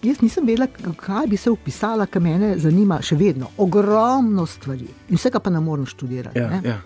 jaz 0.03 0.21
nisem 0.21 0.45
vedela, 0.47 0.67
kaj 0.97 1.27
bi 1.27 1.37
se 1.37 1.51
upisala, 1.51 2.05
kar 2.05 2.21
me 2.21 2.55
zanima 2.59 3.01
še 3.03 3.15
vedno. 3.15 3.51
Ogromno 3.57 4.45
stvari 4.45 4.87
in 5.09 5.19
vsega 5.19 5.39
pa 5.39 5.51
ne 5.51 5.61
morem 5.61 5.85
študirati. 5.85 6.39
Ja, 6.39 6.49
ne. 6.49 6.61
ja. 6.65 6.79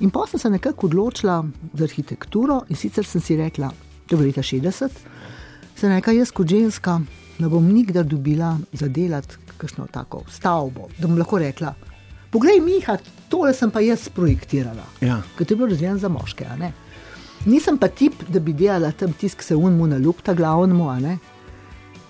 In 0.00 0.10
pa 0.14 0.26
sem 0.30 0.38
se 0.40 0.50
nekako 0.50 0.86
odločila 0.86 1.40
za 1.74 1.84
arhitekturo 1.84 2.62
in 2.68 2.76
sicer 2.76 3.06
sem 3.06 3.22
si 3.22 3.36
rekla, 3.36 3.70
to 4.06 4.16
je 4.16 4.26
leta 4.28 4.42
60, 4.42 5.00
sem 5.74 5.90
rekla, 5.90 6.14
jaz 6.20 6.30
kot 6.34 6.46
ženska 6.46 7.00
ne 7.38 7.48
bom 7.50 7.66
nikdar 7.66 8.06
dobila 8.06 8.56
zadelati 8.72 9.38
kakšno 9.58 9.88
tako 9.90 10.22
stavbo, 10.30 10.86
da 10.98 11.06
bom 11.06 11.18
lahko 11.18 11.38
rekla. 11.42 11.74
Poglej, 12.30 12.60
Miha, 12.60 12.98
tole 13.28 13.54
sem 13.54 13.70
pa 13.70 13.80
jaz 13.80 14.08
projektirala. 14.08 14.84
Ja. 15.00 15.22
Ker 15.36 15.46
to 15.46 15.54
je 15.54 15.56
bilo 15.56 15.68
razvijeno 15.68 15.98
za 15.98 16.08
moške. 16.08 16.46
Nisem 17.46 17.78
pa 17.78 17.88
tip, 17.88 18.12
da 18.28 18.40
bi 18.40 18.52
delala 18.52 18.92
tam 18.92 19.12
tisk, 19.12 19.42
se 19.42 19.56
unmu 19.56 19.86
na 19.86 19.96
lupta 19.96 20.34
glavnemu. 20.34 20.90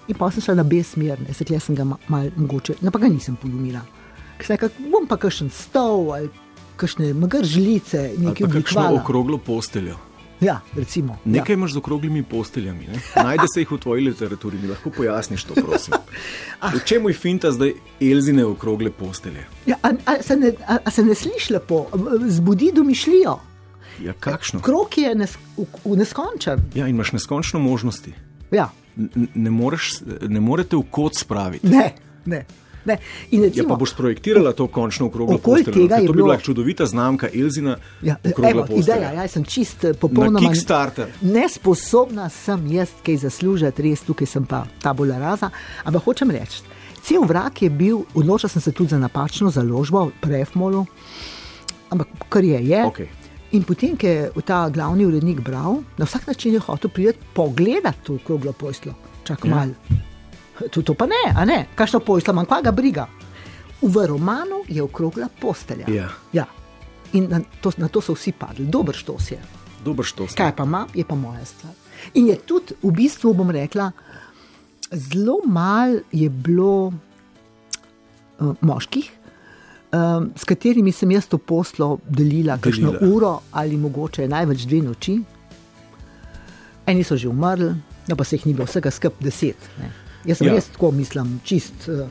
In 0.08 0.16
pa 0.16 0.30
sem 0.30 0.40
šla 0.42 0.54
na 0.54 0.62
B 0.64 0.82
smer, 0.82 1.20
ne, 1.20 1.34
sekle 1.34 1.60
sem 1.60 1.74
ga 1.76 1.84
ma- 1.84 1.98
malo 2.08 2.30
mogoče, 2.36 2.74
no 2.80 2.90
pa 2.90 2.98
ga 2.98 3.08
nisem 3.08 3.36
polomila. 3.36 3.80
Sem 4.40 4.56
rekla, 4.56 4.68
bom 4.90 5.06
pa 5.06 5.16
kakšen 5.16 5.50
stol 5.50 6.12
ali 6.14 6.30
kakšne 6.76 7.12
magar 7.14 7.44
žlice, 7.44 8.14
nekaj 8.16 8.46
pa 8.46 8.52
kakšno 8.52 8.80
oblikovala. 8.80 9.00
okroglo 9.02 9.38
posteljo. 9.38 9.96
Ja, 10.40 10.60
recimo. 10.74 11.16
Nekaj 11.24 11.54
imaš 11.54 11.72
z 11.72 11.76
okroglimi 11.76 12.22
posteljami. 12.22 12.86
Ne? 12.86 13.00
Najde 13.24 13.44
se 13.48 13.60
jih 13.60 13.70
v 13.70 13.78
tvoji 13.78 14.04
literaturi, 14.04 14.58
mi 14.58 14.68
lahko 14.68 14.90
pojasniš 14.90 15.44
to, 15.44 15.54
prosim. 15.56 15.94
V 16.74 16.84
čemu 16.84 17.08
je 17.08 17.14
finta 17.14 17.50
zdaj 17.52 17.72
Elzine 18.02 18.44
okrogle 18.44 18.90
postelje? 18.90 19.46
Ja. 19.66 19.74
Ja, 19.74 19.76
a, 19.82 20.12
a, 20.12 20.22
se 20.22 20.36
ne, 20.36 20.52
a, 20.64 20.78
a 20.84 20.90
se 20.90 21.02
ne 21.02 21.14
sliši 21.14 21.52
lepo, 21.52 21.86
zbudi 22.28 22.70
domišljijo. 22.74 23.38
Ja, 24.00 24.12
kakšno? 24.14 24.60
Krok 24.60 24.98
je 24.98 25.14
nes, 25.14 25.34
v, 25.56 25.66
v 25.84 25.96
neskončen. 25.96 26.62
Ja, 26.74 26.86
in 26.86 26.94
imaš 26.94 27.12
neskončno 27.12 27.58
možnosti. 27.60 28.14
Ja, 28.50 28.70
N- 28.96 29.28
Ne, 29.34 29.50
moreš, 29.50 29.92
ne 30.22 30.40
morete 30.40 30.76
v 30.76 30.82
kot 30.90 31.14
spraviti. 31.14 31.66
ne, 31.66 31.92
ne. 32.24 32.44
Ne, 32.88 32.96
in 33.30 33.40
Ja, 33.40 33.46
recimo, 33.46 33.68
pa 33.68 33.76
boš 33.76 33.92
projektirala 33.92 34.52
to 34.52 34.66
končno 34.68 35.06
okroglo 35.06 35.38
posteljo. 35.38 35.72
To 35.88 35.96
bi 35.96 36.06
bilo- 36.06 36.12
bila 36.14 36.36
čudovita 36.38 36.86
znamka 36.86 37.28
Elzina, 37.30 37.76
Ja, 38.02 38.16
evo, 38.24 38.64
ideja, 38.72 39.12
jaz 39.12 39.30
sem 39.30 39.44
čist 39.44 39.84
eh, 39.84 39.92
popolnoma 39.94 40.40
Kickstarter. 40.40 41.12
Nesposobna 41.22 42.28
sem 42.30 42.66
jaz 42.68 42.88
kaj 43.02 43.16
zaslužiti, 43.18 43.82
res 43.82 44.00
tukaj 44.02 44.26
sem 44.26 44.44
pa 44.44 44.64
tabula 44.78 45.18
rasa. 45.18 45.50
Ampak 45.84 46.02
hočem 46.02 46.30
reči, 46.30 46.62
cel 47.02 47.22
vrak 47.22 47.62
je 47.62 47.70
bil, 47.70 48.02
odločil 48.14 48.48
sem 48.48 48.62
se 48.62 48.72
tudi 48.72 48.88
za 48.88 48.98
napačno 48.98 49.50
založbo, 49.50 50.10
prefmolu, 50.20 50.86
ampak 51.90 52.08
kar 52.28 52.44
je, 52.44 52.60
je. 52.64 52.84
Okej. 52.86 53.08
In 53.50 53.62
potem, 53.64 53.96
ko 53.96 54.06
je 54.06 54.44
ta 54.44 54.68
glavni 54.68 55.06
urednik 55.06 55.40
bral, 55.40 55.78
na 55.96 56.04
vsak 56.04 56.26
način 56.26 56.52
je 56.52 56.60
hotel 56.60 56.90
priti 56.90 57.18
pogledati 57.34 57.98
to 58.02 58.14
okroglo 58.14 58.52
poslo. 58.52 58.92
Čakaj 59.24 59.50
Ja. 59.50 59.54
ja. 59.54 59.60
malo. 59.60 59.72
To, 60.58 60.82
to 60.82 60.94
pa 60.94 61.06
ne, 61.06 61.24
a 61.36 61.44
ne, 61.46 61.66
kakšno 61.78 62.00
poslo, 62.02 62.34
manj 62.34 62.48
kva 62.50 62.60
ga 62.66 62.72
briga. 62.74 63.06
V 63.82 64.06
romanu 64.06 64.64
je 64.68 64.82
okrogla 64.82 65.28
postelja. 65.40 65.86
Ja. 65.86 66.08
ja. 66.32 66.46
In 67.12 67.28
na 67.30 67.40
to, 67.62 67.72
na 67.78 67.88
to 67.88 68.02
so 68.02 68.16
vsi 68.18 68.34
padli, 68.34 68.66
dober 68.66 68.96
štos 68.96 69.30
je. 69.30 69.38
Dober 69.84 70.06
štos. 70.06 70.34
Kaj 70.34 70.56
pa 70.56 70.66
ima, 70.66 70.86
je 70.94 71.04
pa 71.06 71.14
moja 71.14 71.44
stvar. 71.46 71.72
In 72.18 72.26
je 72.28 72.36
tudi, 72.42 72.74
v 72.82 72.90
bistvu 72.94 73.32
bom 73.34 73.50
rekla, 73.54 73.90
zelo 74.90 75.38
malo 75.46 76.02
je 76.12 76.28
bilo 76.30 76.90
uh, 76.90 78.54
moških, 78.60 79.10
um, 79.92 80.30
s 80.36 80.44
katerimi 80.44 80.92
sem 80.92 81.10
jaz 81.10 81.28
to 81.28 81.38
poslo 81.38 81.98
delila, 82.08 82.58
kakšno 82.58 82.92
Delila. 82.92 83.14
uro 83.16 83.32
ali 83.52 83.76
mogoče 83.76 84.28
največ 84.28 84.66
dve 84.66 84.82
noči. 84.82 85.18
Eni 86.86 87.04
so 87.04 87.16
že 87.16 87.28
umrli, 87.28 87.74
no 88.08 88.16
pa 88.16 88.24
se 88.24 88.36
jih 88.36 88.46
ni 88.46 88.54
bilo 88.54 88.66
vsega 88.66 88.90
skup 88.90 89.14
deset. 89.20 89.70
Ne. 89.78 90.07
Jaz 90.24 90.38
sem 90.38 90.46
Ja. 90.46 90.54
res 90.54 90.66
tako 90.66 90.90
mislim, 90.92 91.40
čist 91.44 91.88
uh, 91.88 92.08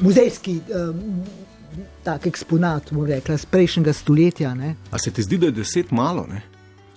muzejski. 0.00 0.60
Tak 2.02 2.26
eksponat, 2.26 2.88
bom 2.90 3.04
rekla, 3.04 3.34
iz 3.34 3.44
prejšnjega 3.44 3.92
stoletja. 3.92 4.54
Ne. 4.54 4.74
A 4.90 4.98
se 4.98 5.10
ti 5.10 5.22
zdi, 5.22 5.38
da 5.38 5.46
je 5.46 5.52
deset 5.52 5.90
malo? 5.90 6.26
Ne? 6.26 6.42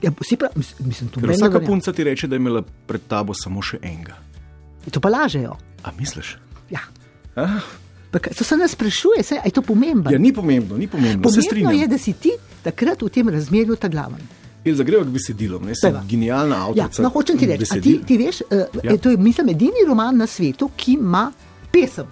Ja, 0.01 0.11
prav, 0.11 0.51
mis- 0.55 0.73
mislim, 0.79 1.09
to 1.09 1.19
Ker 1.19 1.27
meni 1.27 1.33
ne 1.33 1.38
vsaka 1.38 1.59
punca 1.59 1.93
ti 1.93 2.03
reče, 2.03 2.27
da 2.27 2.35
je 2.35 2.39
imela 2.39 2.63
pred 2.88 3.01
tabo 3.07 3.33
samo 3.33 3.61
še 3.61 3.77
enega. 3.83 4.15
To 4.88 5.00
pa 5.00 5.09
lažejo. 5.09 5.57
A 5.83 5.91
misliš? 5.93 6.38
Ja. 6.69 6.79
Ah, 7.35 7.59
Pa 8.11 8.19
To 8.19 8.43
se 8.43 8.57
nas 8.57 8.71
sprašuje, 8.71 9.21
a 9.33 9.45
je 9.45 9.51
to 9.51 9.61
pomembno. 9.61 10.11
ja, 10.11 10.17
ni 10.17 10.33
pomembno, 10.33 10.77
ni 10.77 10.88
pomembno. 10.88 11.29
Se 11.29 11.39
pomembno 11.41 11.71
je, 11.71 11.88
da 11.88 11.97
si 11.97 12.13
ti 12.13 12.31
takrat 12.61 13.01
v 13.01 13.09
tem 13.09 13.29
razmerju 13.29 13.75
ta 13.75 13.88
glaven. 13.88 14.19
Ilza, 14.63 14.83
greva 14.83 15.03
k 15.03 15.09
besedilom, 15.09 15.63
ne 15.63 15.75
sem 15.75 15.91
Dajva. 15.91 16.05
genialna 16.07 16.55
Ja, 16.55 16.65
avtorica. 16.65 17.01
no, 17.01 17.09
hočem 17.09 17.37
ti 17.37 17.45
reči, 17.47 17.65
a 17.69 17.81
ti, 17.81 18.01
ti 18.03 18.17
veš, 18.17 18.41
uh, 18.43 18.57
Ja. 18.75 18.91
ja. 18.91 18.97
to 18.97 19.09
je 19.09 19.17
mislim, 19.19 19.49
edini 19.49 19.85
roman 19.87 20.17
na 20.17 20.27
svetu, 20.27 20.69
ki 20.75 20.93
ima 20.93 21.31
pesem. 21.71 22.05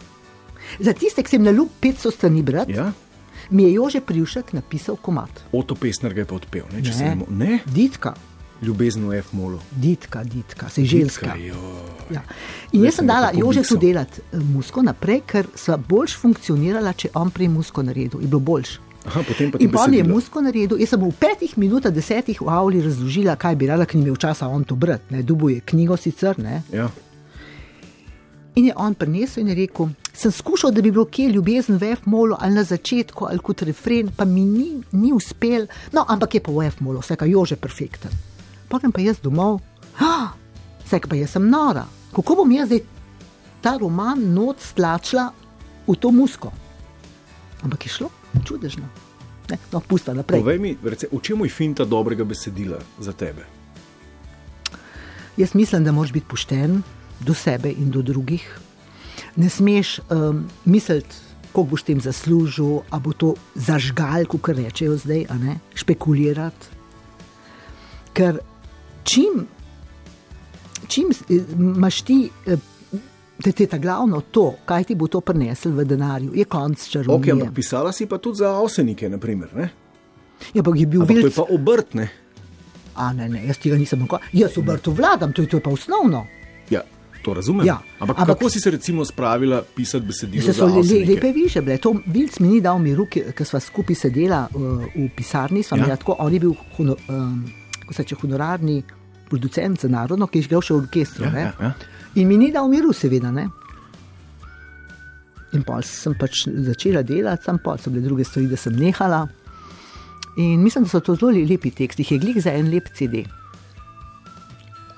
Za 0.80 0.94
tiste, 0.94 1.24
ki 1.24 1.30
sem 1.30 1.44
na 1.44 1.52
ljub 1.52 1.68
500 1.80 2.12
strani 2.12 2.42
brati, 2.44 2.72
ja. 2.72 2.84
Ja, 2.84 2.92
mi 3.52 3.64
je 3.64 3.74
Jože 3.74 4.02
Privšek 4.02 4.54
napisal 4.54 4.96
komat. 4.96 5.30
Oto 5.52 5.76
Pesner 5.76 6.14
ga 6.14 6.22
je 6.22 6.26
pa 6.26 6.36
odpel. 6.36 6.62
Ne, 6.72 6.84
če 6.84 6.94
se 6.94 7.04
ne, 7.04 7.16
mo- 7.16 7.30
ne? 7.30 7.60
Ditka, 7.66 8.14
ljubezen 8.62 9.06
v 9.06 9.14
F-molu. 9.16 9.60
ditka, 9.72 10.24
ditka, 10.24 10.70
se 10.70 10.86
ženska. 10.86 11.34
Ditka. 11.34 11.56
Ja. 12.10 12.22
In 12.72 12.84
jaz 12.84 12.96
sem 12.96 13.08
dala 13.08 13.28
tako 13.28 13.40
Jože 13.40 13.60
miksal. 13.60 13.78
tu 13.78 13.82
delati 13.82 14.22
eh, 14.24 14.38
musko 14.40 14.82
naprej, 14.82 15.22
ker 15.24 15.48
sva 15.56 15.78
boljš 15.80 16.18
funkcionirala, 16.18 16.94
če 16.94 17.10
on 17.14 17.30
prej 17.30 17.48
musko 17.48 17.84
naredil. 17.84 18.22
Je 18.22 18.28
bilo 18.28 18.40
boljš. 18.42 18.80
Aha, 19.08 19.24
potem 19.24 19.52
ti 19.52 19.64
In 19.64 19.72
pa 19.72 19.86
on 19.88 19.94
je 19.94 20.04
musko 20.04 20.42
naredil, 20.44 20.80
jaz 20.80 20.92
sem 20.92 21.02
v 21.02 21.12
petih 21.16 21.54
minutah, 21.58 21.94
desetih 21.94 22.42
v 22.42 22.50
avli 22.52 22.82
razložila, 22.84 23.38
kaj 23.40 23.56
bi 23.56 23.70
rada, 23.70 23.88
ker 23.88 23.96
ni 23.96 24.04
imel 24.04 24.20
časa 24.20 24.48
on 24.48 24.66
to 24.68 24.76
brati. 24.76 25.16
Ne, 25.16 25.24
Dubu 25.24 25.50
je 25.54 25.62
knjigo 25.64 25.98
sicer. 25.98 26.36
Ne. 26.40 26.62
Ja. 26.74 26.90
In 28.60 28.68
je 28.68 28.74
on 28.76 28.94
prinesel 28.94 29.46
in 29.46 29.54
je 29.54 29.56
rekel, 29.56 29.94
sem 30.14 30.32
skušal, 30.32 30.74
da 30.76 30.82
bi 30.82 30.92
bilo 30.92 31.06
kje 31.06 31.30
ljubezen 31.32 31.78
v 31.80 31.94
F-molu 31.96 32.36
ali 32.40 32.54
na 32.54 32.64
začetku 32.64 33.26
ali 33.30 33.40
kot 33.40 33.62
refren, 33.62 34.12
pa 34.12 34.26
mi 34.26 34.44
ni, 34.44 34.82
ni 34.92 35.14
uspel, 35.16 35.70
no, 35.96 36.04
ampak 36.08 36.36
je 36.36 36.44
pa 36.44 36.52
v 36.52 36.68
F-molu, 36.68 37.00
vse 37.00 37.16
kaj 37.16 37.32
jože 37.32 37.56
perfekten. 37.56 38.12
Potem 38.68 38.92
pa 38.92 39.00
jaz 39.02 39.22
domov, 39.24 39.62
ah, 40.04 40.36
vse 40.84 41.00
pa 41.08 41.16
jaz 41.16 41.38
sem 41.38 41.48
nora. 41.48 41.86
Kako 42.12 42.42
bom 42.42 42.52
jaz 42.52 42.68
zdaj 42.68 42.84
ta 43.64 43.78
roman 43.80 44.20
not 44.34 44.60
stlačila 44.60 45.30
v 45.88 45.96
to 45.96 46.12
musko? 46.12 46.52
Ampak 47.64 47.86
je 47.86 47.92
šlo, 47.96 48.12
čudežno. 48.46 48.86
Ne, 49.50 49.58
no, 49.74 49.80
pusta 49.82 50.14
naprej. 50.14 50.42
Povej 50.42 50.60
mi, 50.60 50.78
rece, 50.84 51.10
v 51.12 51.22
čemu 51.22 51.46
je 51.46 51.52
finta 51.52 51.86
dobrega 51.86 52.24
besedila 52.24 52.78
za 53.00 53.14
tebe? 53.14 53.46
Jaz 55.38 55.56
mislim, 55.56 55.84
da 55.84 55.92
moraš 55.92 56.14
biti 56.14 56.28
pošten 56.30 56.82
do 57.20 57.34
sebe 57.34 57.72
in 57.72 57.92
do 57.92 58.02
drugih. 58.02 58.46
Ne 59.36 59.50
smeš 59.50 60.00
um, 60.00 60.46
misliti, 60.66 61.16
koliko 61.52 61.70
boš 61.70 61.84
tem 61.84 62.02
zaslužil, 62.02 62.82
a 62.90 63.00
bo 63.00 63.14
to 63.14 63.34
zažgal, 63.56 64.26
kot 64.30 64.54
rečejo 64.54 64.98
zdaj, 64.98 65.26
špekulirati. 65.76 66.78
Ker 68.14 68.40
čim, 69.04 69.48
čim 70.88 71.10
eh, 71.12 71.42
imaš 71.56 72.02
ti, 72.02 72.30
ti 73.44 73.64
je 73.64 73.68
ta 73.68 73.78
glavno 73.78 74.22
to, 74.22 74.56
kaj 74.66 74.84
ti 74.84 74.96
bo 74.96 75.08
to 75.08 75.22
prineslo 75.22 75.72
v 75.72 75.86
denarju, 75.86 76.32
je 76.36 76.46
konc 76.46 76.88
čarovnije. 76.90 77.34
Okay, 77.34 77.42
ampak 77.42 77.56
pisala 77.56 77.92
si 77.92 78.06
pa 78.06 78.18
tudi 78.18 78.44
za 78.44 78.52
avsenike, 78.60 79.10
naprimer. 79.10 79.56
Ne? 79.56 79.70
Ja, 80.54 80.60
ampak 80.60 80.80
je 80.80 80.86
bil 80.86 81.02
Ampak 81.02 81.22
to 81.22 81.28
je 81.28 81.36
pa 81.36 81.46
obrt, 81.50 81.94
ne? 81.94 82.10
A 82.96 83.14
ne, 83.14 83.30
ne, 83.30 83.46
jaz 83.48 83.60
tega 83.64 83.78
nisem 83.80 84.00
nikoli. 84.04 84.22
Jaz 84.34 84.58
obrto 84.60 84.92
vladam, 84.92 85.32
to 85.34 85.42
je, 85.42 85.48
to 85.48 85.58
je 85.58 85.64
pa 85.64 85.72
osnovno. 85.72 86.26
Ja, 86.70 86.84
to 87.24 87.34
razumem. 87.34 87.68
Ja, 87.68 87.80
ampak, 88.00 88.20
ampak- 88.20 88.36
kako 88.36 88.50
si 88.50 88.60
se 88.60 88.72
recimo 88.72 89.06
spravila 89.06 89.64
pisati 89.76 90.06
besedilo 90.06 90.44
Se 90.44 90.54
so 90.54 90.66
le, 90.66 91.06
lepe 91.06 91.32
više 91.32 91.62
bile. 91.62 91.78
To 91.78 91.96
Vilc 92.06 92.40
mi 92.40 92.48
ni 92.48 92.62
dal 92.62 92.80
miru, 92.80 93.08
ker 93.08 93.46
sva 93.46 93.60
skupaj 93.60 93.96
sedela 93.96 94.48
uh, 94.54 94.84
v 94.96 95.08
pisarni. 95.16 95.64
Ja. 95.72 95.88
Ja. 95.88 95.96
Tako, 95.96 96.16
on 96.20 96.34
je 96.34 96.40
bil 96.40 96.54
hono, 96.76 96.96
um, 97.08 97.46
kako 97.82 97.94
se 97.94 98.04
reče, 98.04 98.16
honorarni 98.16 98.84
producent 99.30 99.80
za 99.80 99.88
narodno, 99.88 100.28
ki 100.28 100.40
je 100.40 100.44
igral 100.44 100.62
še 100.62 100.74
v 100.74 100.78
orkestru. 100.84 101.24
Ja, 101.24 101.32
ne. 101.32 101.42
ja, 101.42 101.54
ja. 101.62 101.74
In 102.16 102.28
mi 102.28 102.38
ni 102.38 102.52
dal 102.52 102.70
miru, 102.70 102.94
seveda. 102.94 103.32
Ne? 103.32 103.48
In 105.54 105.66
pol 105.66 105.84
sem 105.86 106.16
pač 106.18 106.46
začela 106.48 107.04
delati, 107.06 107.46
sam 107.46 107.60
pol 107.64 107.78
so 107.82 107.92
bile 107.94 108.06
druge 108.06 108.26
stvari, 108.28 108.50
da 108.50 108.58
sem 108.58 108.76
nehala. 108.78 109.26
In 110.38 110.64
mislim, 110.64 110.86
da 110.86 110.94
so 110.94 111.02
to 111.04 111.16
zelo 111.18 111.34
lepi 111.34 111.72
teksti, 111.76 112.06
jih 112.06 112.12
je 112.16 112.20
glik 112.22 112.42
za 112.42 112.54
en 112.54 112.70
lep 112.72 112.90
CD. 112.96 113.26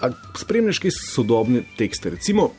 A 0.01 0.09
spremljaš 0.39 0.79
kaj 0.81 0.93
sodobne 0.97 1.63
tekste, 1.77 2.11
recimo, 2.15 2.49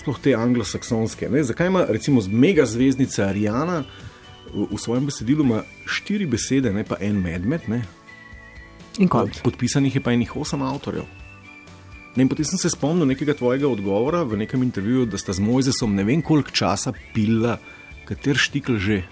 sploh 0.00 0.18
te 0.22 0.34
anglosaksonske. 0.34 1.28
Ne? 1.30 1.44
Zakaj 1.44 1.70
ima 1.70 1.84
recimo 1.88 2.22
mega 2.30 2.66
zvezdnica 2.66 3.28
Ariana 3.28 3.82
v, 4.54 4.66
v 4.70 4.80
svojem 4.80 5.06
besedilu 5.06 5.46
štiri 5.86 6.26
besede, 6.26 6.72
ne 6.74 6.84
pa 6.84 6.98
en 7.00 7.20
medmet, 7.22 7.68
ne? 7.68 7.82
In 8.98 9.08
konc. 9.08 9.38
podpisanih 9.44 9.94
je 9.94 10.02
pa 10.02 10.12
enih 10.12 10.36
osem 10.36 10.62
avtorjev. 10.62 11.19
Ne, 12.16 12.26
potem 12.26 12.44
sem 12.44 12.58
se 12.58 12.70
spomnil 12.70 13.06
nekega 13.06 13.34
tvojega 13.38 13.68
odgovora 13.70 14.24
v 14.26 14.40
nekem 14.42 14.62
intervjuju, 14.66 15.06
da 15.06 15.18
sta 15.18 15.32
z 15.32 15.40
Mojzesom 15.40 15.94
ne 15.94 16.04
vem 16.04 16.22
koliko 16.22 16.50
časa 16.50 16.92
pila, 17.14 17.58
kater 18.08 18.34
štikl 18.34 18.76
že. 18.82 19.02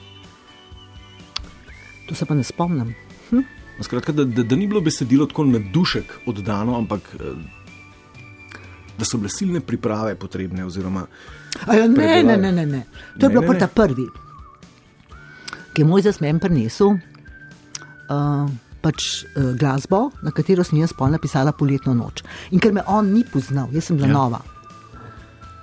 To 2.09 2.14
se 2.14 2.26
pa 2.26 2.35
ne 2.35 2.43
spomnim. 2.43 2.95
No, 3.31 3.45
Skratka, 3.85 4.12
da, 4.12 4.25
da, 4.25 4.43
da 4.43 4.57
ni 4.57 4.67
bilo 4.67 4.81
besedilo 4.81 5.26
tako 5.31 5.45
na 5.45 5.61
dušek 5.62 6.26
oddano, 6.26 6.75
ampak 6.78 7.07
eh, 7.21 7.37
da 8.99 9.07
so 9.07 9.21
bile 9.21 9.31
silne 9.31 9.61
priprave 9.61 10.17
potrebne. 10.19 10.64
Oziroma, 10.67 11.07
Ja, 11.67 11.87
ne, 11.88 12.23
ne, 12.23 12.37
ne, 12.37 12.52
ne, 12.52 12.67
ne. 12.67 12.83
To 13.19 13.26
je 13.26 13.28
Ne, 13.28 13.35
bilo 13.35 13.43
pa 13.47 13.59
ta 13.59 13.67
prvi, 13.67 14.07
ki 15.73 15.83
je 15.83 15.87
moj 15.87 16.02
zasmen 16.02 16.38
prinesel. 16.38 16.99
Uh, 18.09 18.50
pač 18.88 19.04
uh, 19.37 19.52
glasbo, 19.61 20.07
na 20.25 20.33
katero 20.33 20.64
sem 20.64 20.80
jaz 20.80 20.97
pol 20.97 21.12
napisala 21.12 21.52
poletno 21.52 21.92
noč. 21.95 22.25
In 22.50 22.59
ker 22.59 22.73
me 22.73 22.80
on 22.88 23.12
ni 23.12 23.21
poznal, 23.28 23.68
jaz 23.76 23.90
sem 23.90 24.00
bila 24.00 24.09
Ja. 24.09 24.12
ja. 24.14 24.18
nova. 24.18 24.40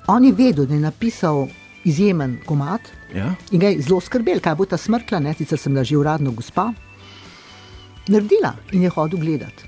On 0.08 0.22
je 0.24 0.32
vedel, 0.32 0.68
da 0.70 0.76
je 0.76 0.84
napisal 0.84 1.48
izjemen 1.86 2.38
komat 2.46 2.82
ja? 3.14 3.32
in 3.52 3.60
ga 3.60 3.70
je 3.70 3.82
zelo 3.82 3.98
skrbel, 4.02 4.38
kaj 4.40 4.56
bo 4.56 4.66
ta 4.66 4.78
smrkla, 4.78 5.20
ne, 5.20 5.34
sicer 5.34 5.58
sem 5.58 5.74
bila 5.74 5.84
že 5.84 5.98
uradno 5.98 6.30
gospa. 6.32 6.68
Naredila 8.08 8.54
in 8.72 8.84
je 8.84 8.90
hodil 8.90 9.20
gledati. 9.20 9.66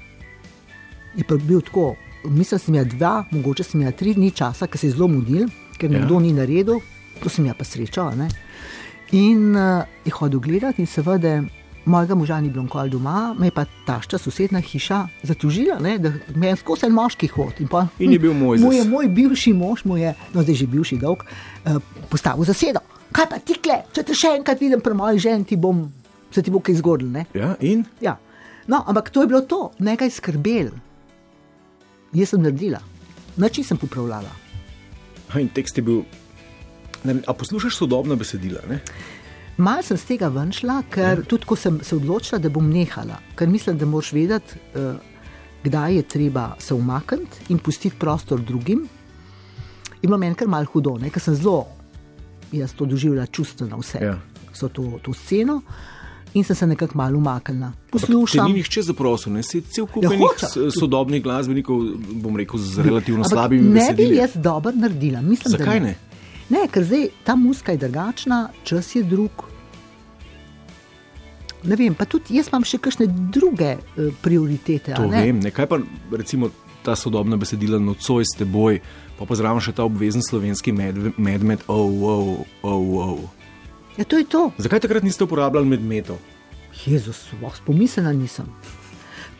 Je 1.17 1.23
pa 1.25 1.35
bil 1.37 1.61
tako, 1.61 1.95
mislim, 2.23 2.59
sem 2.59 2.75
imela 2.75 2.89
dva, 2.91 3.13
mogoče 3.31 3.63
sem 3.65 3.81
imela 3.81 3.95
tri 3.97 4.13
dni 4.13 4.29
časa, 4.31 4.67
ker 4.67 4.77
se 4.77 4.87
je 4.87 4.93
zelo 4.93 5.07
mudil, 5.09 5.47
ker 5.79 5.89
Ja. 5.89 5.99
nekdo 5.99 6.19
ni 6.19 6.33
naredil, 6.33 6.77
to 7.23 7.29
sem 7.29 7.45
imela 7.45 7.57
pa 7.57 7.65
srečo. 7.65 8.11
ne. 8.13 8.27
In 9.11 9.55
uh, 9.55 9.81
je 10.05 10.11
hodil 10.13 10.39
gledati, 10.39 10.81
in 10.81 10.87
seveda, 10.87 11.41
mojega 11.87 12.15
moža 12.15 12.39
ni 12.41 12.49
bilo 12.49 12.63
nikoli 12.63 12.89
doma, 12.89 13.35
me 13.39 13.47
je 13.47 13.51
pa 13.51 13.65
tašča 13.85 14.17
sosedna 14.17 14.59
hiša 14.59 15.07
zatožila, 15.23 15.79
ne, 15.79 15.97
da 15.97 16.11
me 16.35 16.51
je 16.51 16.55
skozi 16.55 16.85
en 16.85 16.93
moški 16.93 17.27
hod. 17.27 17.61
In, 17.63 17.67
pa, 17.71 17.87
In 17.99 18.13
je 18.13 18.19
bil. 18.19 18.33
Moj, 18.33 18.59
je, 18.75 18.83
moj 18.85 19.07
bivši 19.07 19.53
mož, 19.53 19.85
mu 19.85 19.97
je, 19.97 20.13
no 20.33 20.43
zdaj 20.43 20.55
že 20.55 20.67
bivši 20.67 20.99
dolg, 21.01 21.23
uh, 21.23 21.79
postavil 22.11 22.45
zasedo. 22.45 22.83
Kaj 23.11 23.29
pa 23.29 23.39
ti 23.39 23.55
kle, 23.63 23.81
če 23.95 24.03
te 24.03 24.15
še 24.15 24.35
enkrat 24.37 24.59
vidim 24.61 24.83
pri 24.83 24.93
moji 24.93 25.23
ženi, 25.23 25.47
ti 25.47 25.55
bom, 25.55 25.85
se 26.31 26.43
ti 26.43 26.51
bo 26.51 26.59
kaj 26.59 26.75
zgodilo. 26.83 27.11
ne?" 27.11 27.25
ja? 27.33 27.55
In 27.59 27.85
Ja. 28.01 28.17
No, 28.67 28.83
ampak 28.83 29.09
to 29.09 29.23
je 29.23 29.27
bilo 29.31 29.41
to, 29.41 29.71
nekaj 29.79 30.11
skrbel. 30.11 30.73
Jaz 32.13 32.35
sem 32.35 32.41
naredila, 32.43 32.81
nič 33.39 33.63
nisem 33.63 33.79
popravljala. 33.79 34.31
Ha, 35.31 35.39
in 35.39 35.47
tekst 35.47 35.77
je 35.77 35.83
bil 35.83 36.03
Ne, 37.03 37.21
a 37.27 37.33
poslušaš 37.33 37.75
sodobna 37.75 38.15
besedila? 38.15 38.59
Ne? 38.69 38.79
Mal 39.57 39.81
sem 39.83 39.97
z 39.97 40.05
tega 40.05 40.27
ven 40.29 40.51
šla, 40.51 40.83
ker 40.85 41.23
tudi 41.25 41.45
ko 41.45 41.55
sem 41.55 41.79
se 41.81 41.95
odločila, 41.95 42.37
da 42.39 42.49
bom 42.49 42.69
nehala, 42.69 43.17
ker 43.35 43.49
mislim, 43.49 43.77
da 43.77 43.85
moraš 43.85 44.11
vedeti, 44.13 44.59
uh, 44.75 44.99
kdaj 45.63 45.95
je 45.95 46.03
treba 46.03 46.55
se 46.59 46.73
umakniti 46.73 47.49
in 47.49 47.57
pustiti 47.57 47.95
prostor 47.99 48.39
drugim. 48.39 48.85
In 50.01 50.09
meni 50.11 50.35
kar 50.35 50.47
malo 50.47 50.65
hudo, 50.65 50.99
ker 51.11 51.19
sem 51.19 51.35
zelo, 51.35 51.65
jaz 52.51 52.73
to 52.73 52.85
doživljala 52.85 53.25
čustveno 53.27 53.77
vse, 53.77 53.99
Ja. 54.01 54.19
so 54.53 54.69
to, 54.69 54.99
to 55.01 55.13
sceno. 55.13 55.61
In 56.33 56.43
sem 56.43 56.55
se 56.55 56.67
nekako 56.67 56.97
malo 56.97 57.17
umaknila. 57.17 57.71
Poslušam. 57.91 58.45
ni 58.47 58.53
nihče 58.53 58.81
zaprosil, 58.81 59.33
ne 59.33 59.43
si 59.43 59.61
cel 59.61 59.87
kup 59.87 60.03
Ja, 60.03 60.09
sodobnih 60.71 61.23
glasbenikov, 61.23 61.81
bom 62.13 62.37
rekel, 62.37 62.59
z 62.59 62.79
relativno 62.79 63.19
Ampak 63.19 63.31
slabimi 63.31 63.63
ne 63.63 63.69
bi 63.69 63.79
besedili. 63.79 64.15
jaz 64.17 64.29
dobro 64.35 64.71
naredila. 64.75 65.21
Mislim, 65.21 65.51
da 65.51 65.57
Zakaj 65.57 65.79
ne? 65.79 65.95
Ne, 66.49 66.63
ker 66.71 66.85
zdaj 66.87 67.09
ta 67.27 67.35
muska 67.35 67.75
je 67.75 67.81
drugačna, 67.83 68.49
čas 68.63 68.95
je 68.95 69.03
drug. 69.03 69.43
Ne 71.67 71.75
vem, 71.75 71.95
pa 71.97 72.05
tudi 72.05 72.37
jaz 72.37 72.47
imam 72.51 72.63
še 72.63 72.79
kakšne 72.79 73.09
druge 73.33 73.75
uh, 73.75 74.13
prioritete. 74.23 74.95
To 74.95 75.09
ne? 75.11 75.25
vem, 75.25 75.41
ne 75.43 75.51
kaj 75.51 75.67
pa 75.67 75.81
recimo 76.15 76.51
ta 76.85 76.95
sodobna 76.95 77.35
besedila 77.35 77.79
nocoj 77.83 78.23
s 78.23 78.37
teboj, 78.39 78.79
pa 79.17 79.27
pa 79.27 79.35
zraven 79.35 79.59
še 79.63 79.75
ta 79.75 79.83
obvezen 79.83 80.23
slovenski 80.23 80.71
medved, 80.71 81.17
medmed, 81.19 81.65
oh, 81.67 81.91
oh, 82.07 82.29
oh, 82.63 82.87
oh. 83.03 83.21
Ja, 83.97 84.05
to 84.07 84.21
je 84.21 84.27
to. 84.29 84.47
Zakaj 84.61 84.85
takrat 84.85 85.03
niste 85.03 85.25
uporabljali 85.25 85.67
medmetov? 85.67 86.21
Jezus, 86.85 87.25
oh, 87.41 87.59
pomislila 87.65 88.13
nisem. 88.15 88.47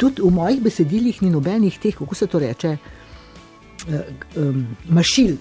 Tudi 0.01 0.25
v 0.25 0.33
mojih 0.33 0.59
besedilih 0.65 1.21
ni 1.23 1.31
nobenih 1.31 1.77
teh, 1.79 1.95
kako 1.95 2.17
se 2.17 2.27
to 2.27 2.41
reče, 2.43 2.75
uh, 2.75 4.01
um, 4.35 4.65
mašil, 4.91 5.37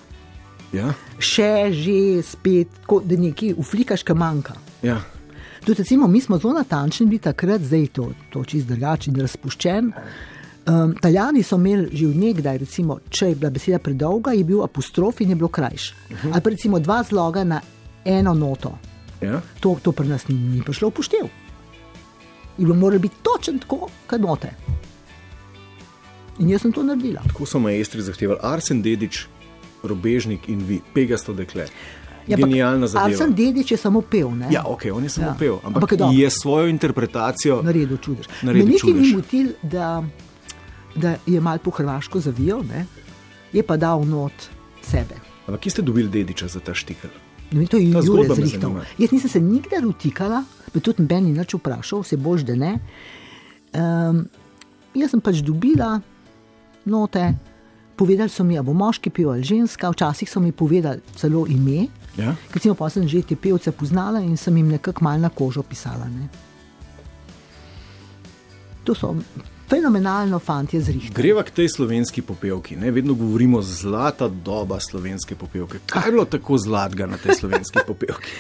Ja, 0.77 0.93
še, 1.19 1.73
že, 1.73 2.23
spet, 2.27 2.81
tako, 2.83 3.01
da 3.05 3.17
nekaj 3.17 3.55
uflikaš, 3.57 4.05
kaj 4.07 4.19
manjka. 4.19 4.57
ja. 4.83 5.01
Tudi, 5.67 5.83
recimo, 5.83 6.07
mi 6.07 6.21
smo 6.21 6.39
zelo 6.39 6.53
natančni 6.55 7.07
bili 7.07 7.19
takrat, 7.19 7.61
zdaj 7.61 7.81
je 7.81 7.89
to, 7.89 8.05
to 8.31 8.45
čist 8.47 8.69
drugačen 8.69 9.17
in 9.17 9.25
razpuščen. 9.25 9.89
Um, 10.67 10.93
Italijani 10.95 11.43
so 11.43 11.57
imeli 11.59 11.89
že 11.93 12.07
vnegdaj, 12.07 12.59
recimo, 12.59 13.01
če 13.11 13.33
je 13.33 13.39
bila 13.41 13.51
beseda 13.51 13.81
predolga, 13.83 14.31
je 14.35 14.45
bil 14.47 14.63
apostrof 14.63 15.21
in 15.21 15.31
je 15.31 15.37
bilo 15.37 15.49
krajš. 15.49 15.91
Uh 15.91 16.17
-huh. 16.17 16.31
Ali 16.33 16.43
pa 16.43 16.51
recimo 16.51 16.79
dva 16.79 17.03
zloga 17.03 17.45
na 17.45 17.61
eno 18.05 18.35
noto. 18.35 18.79
ja. 19.21 19.41
To, 19.61 19.77
to 19.83 19.93
pri 19.93 20.09
nas 20.09 20.29
ni, 20.29 20.35
ni 20.35 20.63
prišlo 20.63 20.89
v 20.89 20.93
poštev. 20.93 21.27
In 22.59 22.67
bi 22.67 22.73
moralo 22.73 22.99
biti 22.99 23.15
točen 23.23 23.59
tako, 23.59 23.89
kot 24.07 24.21
note. 24.21 24.51
In 26.39 26.49
jaz 26.49 26.63
sem 26.63 26.73
to 26.73 26.83
naredila. 26.83 27.23
Tako 27.27 27.47
so 27.47 27.59
maestri 27.59 28.03
zahtevali 28.03 28.39
Arsen 28.43 28.83
Dedič, 28.83 29.27
Robežnik 29.87 30.49
in 30.49 30.59
vi, 30.61 30.81
Pegasto 30.95 31.33
dekle. 31.33 31.67
Ja, 32.27 32.37
Genialna 32.37 32.87
zadeva. 32.87 33.07
Arsen 33.07 33.35
Dedič 33.35 33.71
je 33.71 33.77
samo 33.77 34.01
pel. 34.03 34.31
Ne? 34.33 34.49
Ja, 34.51 34.65
ok, 34.65 34.89
on 34.93 35.03
je 35.03 35.11
samo 35.11 35.27
Ja. 35.27 35.35
pel, 35.35 35.59
ampak, 35.63 35.93
Ampak 35.93 36.13
je 36.13 36.19
je 36.19 36.31
svojo 36.33 36.67
interpretacijo. 36.67 37.63
naredil 37.63 37.97
čudež. 37.97 38.27
Naredil 38.43 38.67
Me 38.67 38.73
niti 38.73 38.87
ni 38.87 38.93
čudež. 38.93 39.15
motil, 39.15 39.47
da, 39.63 40.03
da 40.95 41.17
je 41.25 41.41
mal 41.41 41.59
po 41.59 41.71
hrvaško 41.71 42.21
zavijal, 42.21 42.63
ne? 42.65 42.87
je 43.53 43.63
pa 43.63 43.77
dal 43.77 44.03
not 44.03 44.33
sebe. 44.83 45.15
Ampak 45.47 45.61
kje 45.61 45.71
ste 45.71 45.83
dobili 45.83 46.09
dediča 46.11 46.49
za 46.49 46.61
ta 46.61 46.75
štikel? 46.75 47.11
Ne 47.53 47.67
to 47.67 47.77
je 47.77 47.93
Ta 47.93 47.99
Jure 47.99 48.27
zgodba 48.27 48.35
me 48.35 48.43
zrihtal. 48.43 48.75
Jaz 48.99 49.11
nisem 49.13 49.31
se 49.31 49.41
nikdar 49.41 49.87
utikala, 49.87 50.43
me 50.75 50.81
tudi 50.81 50.99
noben 50.99 51.25
ni 51.25 51.33
nič 51.33 51.55
vprašal, 51.55 52.03
se 52.03 52.17
boš, 52.17 52.43
da 52.43 52.55
ne. 52.57 52.73
Um, 53.73 54.27
jaz 54.95 55.11
sem 55.11 55.21
pač 55.21 55.37
dobila 55.39 56.01
note, 56.85 57.35
povedali 57.97 58.29
so 58.29 58.45
mi, 58.45 58.59
a 58.59 58.63
bo 58.63 58.73
moški 58.73 59.11
pil 59.11 59.31
ali 59.31 59.43
ženska, 59.43 59.91
včasih 59.91 60.31
so 60.31 60.41
mi 60.41 60.53
povedali 60.53 61.01
celo 61.17 61.47
ime. 61.49 61.87
Ja? 62.17 62.35
Ker 62.53 62.63
sem 62.63 62.75
pa 62.75 62.89
sem 62.91 63.09
že 63.09 63.23
te 63.23 63.37
pevce 63.37 63.73
poznala 63.73 64.21
in 64.21 64.37
sem 64.37 64.57
jim 64.57 64.69
nekako 64.69 65.05
mal 65.05 65.21
na 65.21 65.29
kožo 65.29 65.63
pisala. 65.63 66.09
Ne. 66.09 66.29
To 68.85 68.95
so 68.95 69.17
fenomenalno 69.69 70.39
fanti 70.39 70.81
zrihti. 70.81 71.11
Greva 71.15 71.43
k 71.43 71.51
tej 71.51 71.69
slovenski 71.69 72.23
popevki. 72.23 72.77
Ne? 72.77 72.91
Vedno 72.91 73.15
govorimo 73.15 73.63
zlata 73.63 74.29
doba 74.29 74.81
slovenske 74.81 75.35
popevke. 75.35 75.79
Kaj 75.87 76.07
je 76.07 76.13
bilo 76.13 76.25
tako 76.25 76.59
zlatega 76.59 77.07
na 77.07 77.17
tej 77.19 77.35
slovenski 77.35 77.79
popevki? 77.89 78.31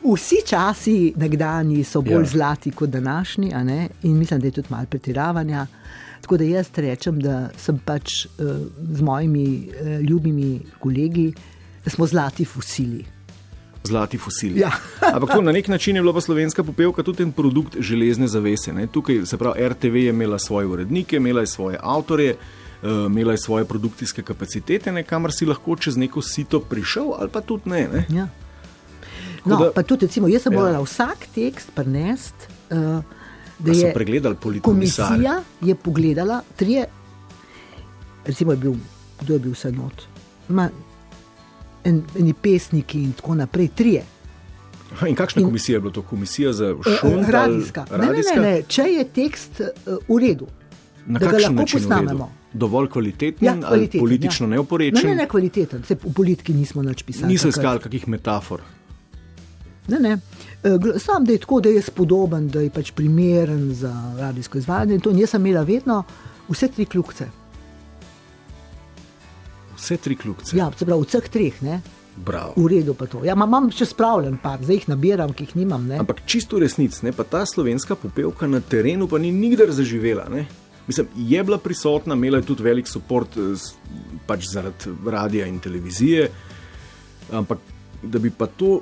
Vsi 0.00 0.36
časi 0.46 1.12
nekdani 1.16 1.84
so 1.84 2.00
bolj 2.00 2.22
Ja. 2.22 2.24
zlati 2.24 2.70
kot 2.70 2.90
današnji, 2.90 3.52
in 4.02 4.16
mislim, 4.18 4.40
da 4.40 4.46
je 4.46 4.50
tudi 4.50 4.68
malo 4.70 4.86
pretiravanja. 4.86 5.66
Tako 6.30 6.38
da 6.38 6.44
jaz 6.44 6.68
rečem, 6.76 7.16
da 7.18 7.48
sem 7.58 7.78
pač 7.82 8.12
uh, 8.24 8.50
z 8.92 9.02
mojimi 9.02 9.42
uh, 9.66 9.88
ljubimi 10.00 10.60
kolegi, 10.78 11.32
da 11.84 11.90
smo 11.90 12.06
zlati 12.06 12.44
fosili. 12.44 13.02
Zlati 13.84 14.18
fosili. 14.18 14.60
Ja. 14.60 14.70
Ampak 15.14 15.32
to, 15.34 15.42
na 15.42 15.52
nek 15.52 15.68
način 15.68 15.96
je 15.96 16.02
bila 16.02 16.14
pa 16.14 16.20
slovenska 16.20 16.62
popevka 16.64 17.02
tudi 17.02 17.26
en 17.26 17.32
produkt 17.32 17.80
železne 17.80 18.28
zavese. 18.28 18.72
Ne? 18.72 18.86
Tukaj 18.86 19.26
se 19.26 19.38
pravi, 19.38 19.68
RTV 19.68 19.96
je 19.96 20.14
imela 20.14 20.38
svoje 20.38 20.66
urednike, 20.66 21.16
imela 21.16 21.40
je 21.40 21.46
svoje 21.46 21.78
avtorje. 21.82 22.36
Uh, 22.82 23.10
imela 23.10 23.32
je 23.34 23.38
svoje 23.38 23.64
produkcijske 23.64 24.22
kapacitete, 24.22 24.92
ne, 24.92 25.02
kamor 25.02 25.32
si 25.34 25.46
lahko 25.46 25.76
čez 25.76 25.96
neko 25.96 26.22
sito 26.22 26.60
prišel, 26.60 27.10
ali 27.18 27.28
pa 27.28 27.40
tudi 27.40 27.70
ne. 27.70 27.88
ne? 27.92 28.06
Ja. 28.08 28.28
No, 29.44 29.56
da- 29.56 29.72
pa 29.74 29.82
tudi, 29.82 30.06
recimo, 30.06 30.28
jaz 30.28 30.42
sem 30.46 30.52
Ja. 30.52 30.60
morala 30.60 30.84
vsak 30.86 31.26
tekst 31.34 31.74
prenesti. 31.74 32.46
Uh, 32.70 33.02
Da 33.60 33.74
so 33.74 33.90
pregledali 33.94 34.36
politkomisar. 34.36 35.06
Komisija 35.08 35.34
je 35.62 35.74
pogledala, 35.76 36.42
trije, 36.56 36.86
recimo, 38.24 38.52
je 38.52 38.56
bil, 38.58 38.74
kdo 39.20 39.32
je 39.32 39.38
bil 39.38 39.52
vse 39.52 39.72
not. 39.72 40.02
Ma, 40.48 40.68
en, 41.84 42.02
eni 42.14 42.32
pesniki 42.34 42.98
in 43.00 43.12
tako 43.12 43.34
naprej, 43.34 43.68
trije. 43.70 44.02
Aha, 44.92 45.06
In 45.06 45.14
kakšna 45.14 45.40
In- 45.40 45.46
komisija 45.46 45.76
je 45.76 45.80
bila 45.80 45.92
to? 45.92 46.02
Komisija 46.04 46.52
za 46.52 46.66
Eh, 46.66 46.96
šund? 46.96 47.14
ali 47.14 47.26
Radijska. 47.28 47.86
Ne, 47.90 47.98
ne, 47.98 48.06
radijska? 48.06 48.34
ne, 48.36 48.50
ne, 48.50 48.62
če 48.64 48.82
je 48.84 49.04
tekst 49.06 49.60
uh, 49.60 49.66
v 50.08 50.18
redu, 50.18 50.46
Na 51.06 51.18
da 51.18 51.26
ga 51.26 51.38
lahko 51.38 51.64
posnamemo. 51.72 52.32
Dovolj 52.52 52.88
kvaliteten 52.88 53.46
Ja, 53.46 53.52
ali 53.52 53.62
kvaliteten, 53.62 54.00
politično 54.00 54.46
ja. 54.46 54.50
neoporečen? 54.50 55.04
Ne, 55.04 55.10
ne, 55.10 55.22
ne, 55.22 55.28
kvaliteten. 55.28 55.82
Se, 55.84 55.94
v 55.96 56.12
politiki 56.12 56.52
nismo 56.52 56.82
nič 56.82 57.02
pisali. 57.02 57.28
Niso 57.28 57.48
iskali 57.48 57.80
kakih 57.80 58.08
metafor. 58.08 58.60
Ne, 59.90 59.98
ne. 59.98 60.14
Eh, 60.62 60.98
Sam 60.98 61.24
da 61.24 61.32
je 61.32 61.38
tako, 61.38 61.60
da 61.60 61.68
je 61.68 61.82
spodoben, 61.82 62.48
da 62.48 62.60
je 62.60 62.70
pač 62.70 62.92
primeren 62.92 63.74
za 63.74 63.92
radijsko 64.18 64.58
izvajanje. 64.58 64.94
in 64.94 65.00
to. 65.00 65.10
In 65.10 65.18
jaz 65.18 65.30
sem 65.30 65.46
imela 65.46 65.62
vedno 65.62 66.02
vse 66.48 66.68
tri 66.68 66.86
kljukce. 66.86 67.26
Vse 69.76 69.96
tri 69.96 70.16
kljukce. 70.16 70.56
Ja, 70.56 70.70
se 70.76 70.86
pravi, 70.86 71.06
vseh 71.06 71.28
treh, 71.28 71.62
ne? 71.62 71.80
Bravo. 72.16 72.52
v 72.56 72.66
redu 72.68 72.92
pa 72.94 73.06
to. 73.06 73.22
Ja, 73.24 73.34
ma- 73.34 73.46
imam 73.46 73.70
še 73.72 73.86
spravljen 73.86 74.34
par, 74.42 74.58
zdaj 74.60 74.76
jih 74.76 74.88
nabiram, 74.90 75.32
ki 75.32 75.46
jih 75.46 75.54
nimam. 75.56 75.86
Ne? 75.88 76.00
Ampak 76.02 76.24
čisto 76.28 76.58
resnic, 76.60 76.98
ne, 77.06 77.12
pa 77.16 77.24
ta 77.24 77.46
slovenska 77.46 77.96
popevka 77.96 78.48
na 78.50 78.60
terenu 78.60 79.08
pa 79.08 79.16
ni 79.18 79.30
nikdar 79.32 79.70
zaživela. 79.72 80.26
Ne. 80.28 80.44
Mislim, 80.86 81.06
je 81.16 81.44
bila 81.44 81.56
prisotna, 81.58 82.14
imela 82.18 82.42
je 82.42 82.48
tudi 82.50 82.66
velik 82.66 82.88
podpor 82.92 83.24
pač 84.26 84.48
zaradi 84.50 84.90
radia 85.06 85.46
in 85.46 85.60
televizije, 85.60 86.28
ampak 87.32 87.58
da 88.02 88.18
bi 88.18 88.30
pa 88.30 88.46
to 88.46 88.80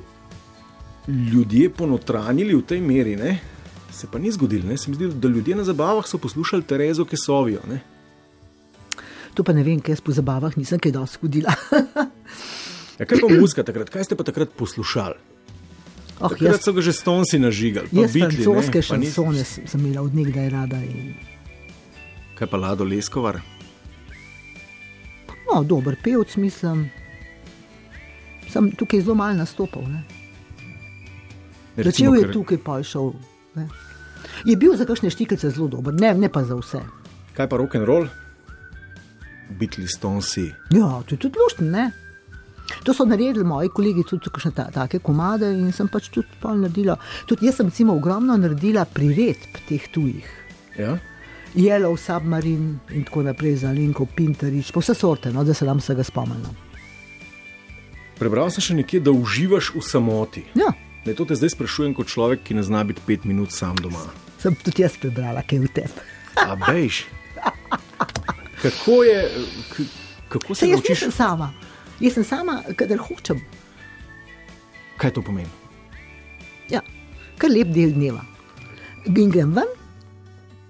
ljudje 1.09 1.71
ponotranili 1.71 2.53
v 2.53 2.63
tej 2.63 2.81
meri, 2.81 3.17
ne, 3.17 3.39
se 3.91 4.07
pa 4.07 4.19
ni 4.19 4.31
zgodilo. 4.31 4.77
Se 4.77 4.91
mi 4.91 4.97
zdi, 4.97 5.09
da 5.09 5.29
ljudje 5.29 5.57
na 5.57 5.65
zabavah 5.65 6.07
so 6.07 6.19
poslušali 6.19 6.63
Terezo 6.63 7.05
Kesovijo. 7.05 7.61
Ne. 7.67 7.81
To 9.35 9.43
pa 9.43 9.53
ne 9.53 9.63
vem, 9.63 9.81
kaj 9.81 9.93
jaz 9.93 10.01
po 10.01 10.13
zabavah 10.13 10.57
nisem 10.57 10.79
kaj 10.79 10.93
dosti 10.93 11.19
hodila. 11.21 11.55
Ja, 12.99 13.07
kaj 13.07 13.21
pa 13.21 13.29
muzika 13.31 13.63
takrat, 13.63 13.91
kaj 13.91 14.05
ste 14.05 14.17
pa 14.17 14.25
takrat 14.25 14.51
poslušali? 14.51 15.15
Oh, 16.19 16.27
Takrat 16.29 16.43
jaz 16.51 16.61
so 16.61 16.73
ga 16.73 16.83
že 16.83 16.93
stonci 16.93 17.39
nažigali. 17.39 17.87
jaz 17.93 18.11
Beatli, 18.13 18.39
ne, 18.39 18.45
francoske 18.45 18.83
pa 18.83 18.97
ni- 18.97 19.07
šansone 19.07 19.45
sem 19.45 19.67
sem 19.67 19.81
imela 19.81 20.03
od 20.03 20.15
nekdaj 20.15 20.49
rada. 20.51 20.77
In, 20.77 21.15
Kaj 22.35 22.47
pa 22.47 22.57
Lado 22.57 22.85
Leskovar? 22.85 23.39
no, 25.47 25.63
dober 25.63 25.97
pevc, 25.97 26.37
mislim. 26.37 26.91
Sem 28.51 28.71
tukaj 28.73 29.01
zelo 29.01 29.15
malo 29.15 29.35
nastopal. 29.35 29.83
Ne? 29.85 30.03
Recimo, 31.79 32.11
Začel 32.11 32.15
je 32.15 32.25
ker- 32.25 32.33
tukaj, 32.33 32.59
pa 32.59 32.79
je 32.79 32.85
šel. 32.85 33.13
Ne? 33.55 33.69
Je 34.45 34.57
bil 34.57 34.75
za 34.75 34.85
kakšne 34.85 35.11
štikelce 35.11 35.51
zelo 35.51 35.69
dober, 35.69 35.95
ne, 35.95 36.11
ne 36.15 36.29
pa 36.29 36.43
za 36.43 36.59
vse. 36.59 36.81
Kaj 37.33 37.47
pa 37.47 37.57
rock 37.57 37.75
and 37.75 37.87
roll? 37.87 38.09
Bitli 39.51 39.87
stonci. 39.87 40.51
Ja, 40.71 41.03
to 41.03 41.15
je 41.15 41.19
tudi 41.19 41.39
luštno, 41.39 41.67
ne? 41.67 41.91
To 42.85 42.93
so 42.93 43.05
naredili 43.05 43.45
moji 43.45 43.69
kolegi, 43.69 44.03
tudi 44.05 44.27
kakšne 44.27 44.51
ta, 44.53 44.67
take 44.71 44.99
komade 44.99 45.47
in 45.49 45.71
sem 45.73 45.89
pač 45.89 46.11
tudi 46.11 46.29
pol 46.43 46.59
naredila. 46.59 46.99
Tudi 47.25 47.47
jaz 47.47 47.57
sem 47.57 47.71
recimo 47.71 47.95
ogromno 47.95 48.37
naredila 48.37 48.85
priredb 48.85 49.63
teh 49.69 49.87
tujih. 49.89 50.27
Ja? 50.77 50.99
Yellow 51.55 51.97
Submarine 51.97 52.83
in 52.93 53.05
tako 53.05 53.23
naprej 53.23 53.63
za 53.63 53.71
Linko 53.73 54.05
Pinterič, 54.07 54.69
pa 54.73 54.83
vse 54.83 54.95
sorte, 54.95 55.33
no, 55.33 55.45
da 55.45 55.55
se 55.55 55.65
nam 55.65 55.79
vsega 55.81 56.05
spomnimo. 56.05 56.53
Prebral 58.19 58.51
sem 58.51 58.61
še 58.63 58.75
nekje, 58.75 59.01
da 59.01 59.15
uživaš 59.15 59.73
v 59.75 59.81
samoti. 59.83 60.43
Ja, 60.59 60.73
Ne, 61.07 61.15
to 61.15 61.25
te 61.25 61.35
zdaj 61.39 61.51
sprašujem 61.55 61.95
kot 61.95 62.07
človek, 62.11 62.43
ki 62.45 62.55
ne 62.59 62.63
zna 62.63 62.85
biti 62.85 63.01
pet 63.07 63.25
minut 63.25 63.53
sam 63.53 63.77
doma. 63.77 63.99
sem 64.39 64.55
tudi 64.55 64.83
jaz 64.83 64.93
prebrala, 65.01 65.43
kaj 65.43 65.59
je 65.59 65.63
v 65.63 65.69
tebi. 65.75 66.01
A 66.39 66.55
bejš. 66.57 67.05
Kako 68.63 69.03
je, 69.03 69.31
kako 70.29 70.55
se 70.55 70.61
Se 70.61 70.67
jaz 70.69 70.77
naučiš? 70.79 70.89
nisem 70.91 71.11
sama, 71.13 71.53
jaz 72.01 72.13
sem 72.15 72.25
sama, 72.25 72.63
kadar 72.77 72.99
hočem. 72.99 73.41
Kaj 74.99 75.11
to 75.15 75.23
pomeni? 75.23 75.49
Ja, 76.71 76.81
kar 77.39 77.51
lep 77.51 77.69
del 77.75 77.93
dneva. 77.95 78.23
In 79.07 79.31
grem 79.31 79.53
ven, 79.55 79.67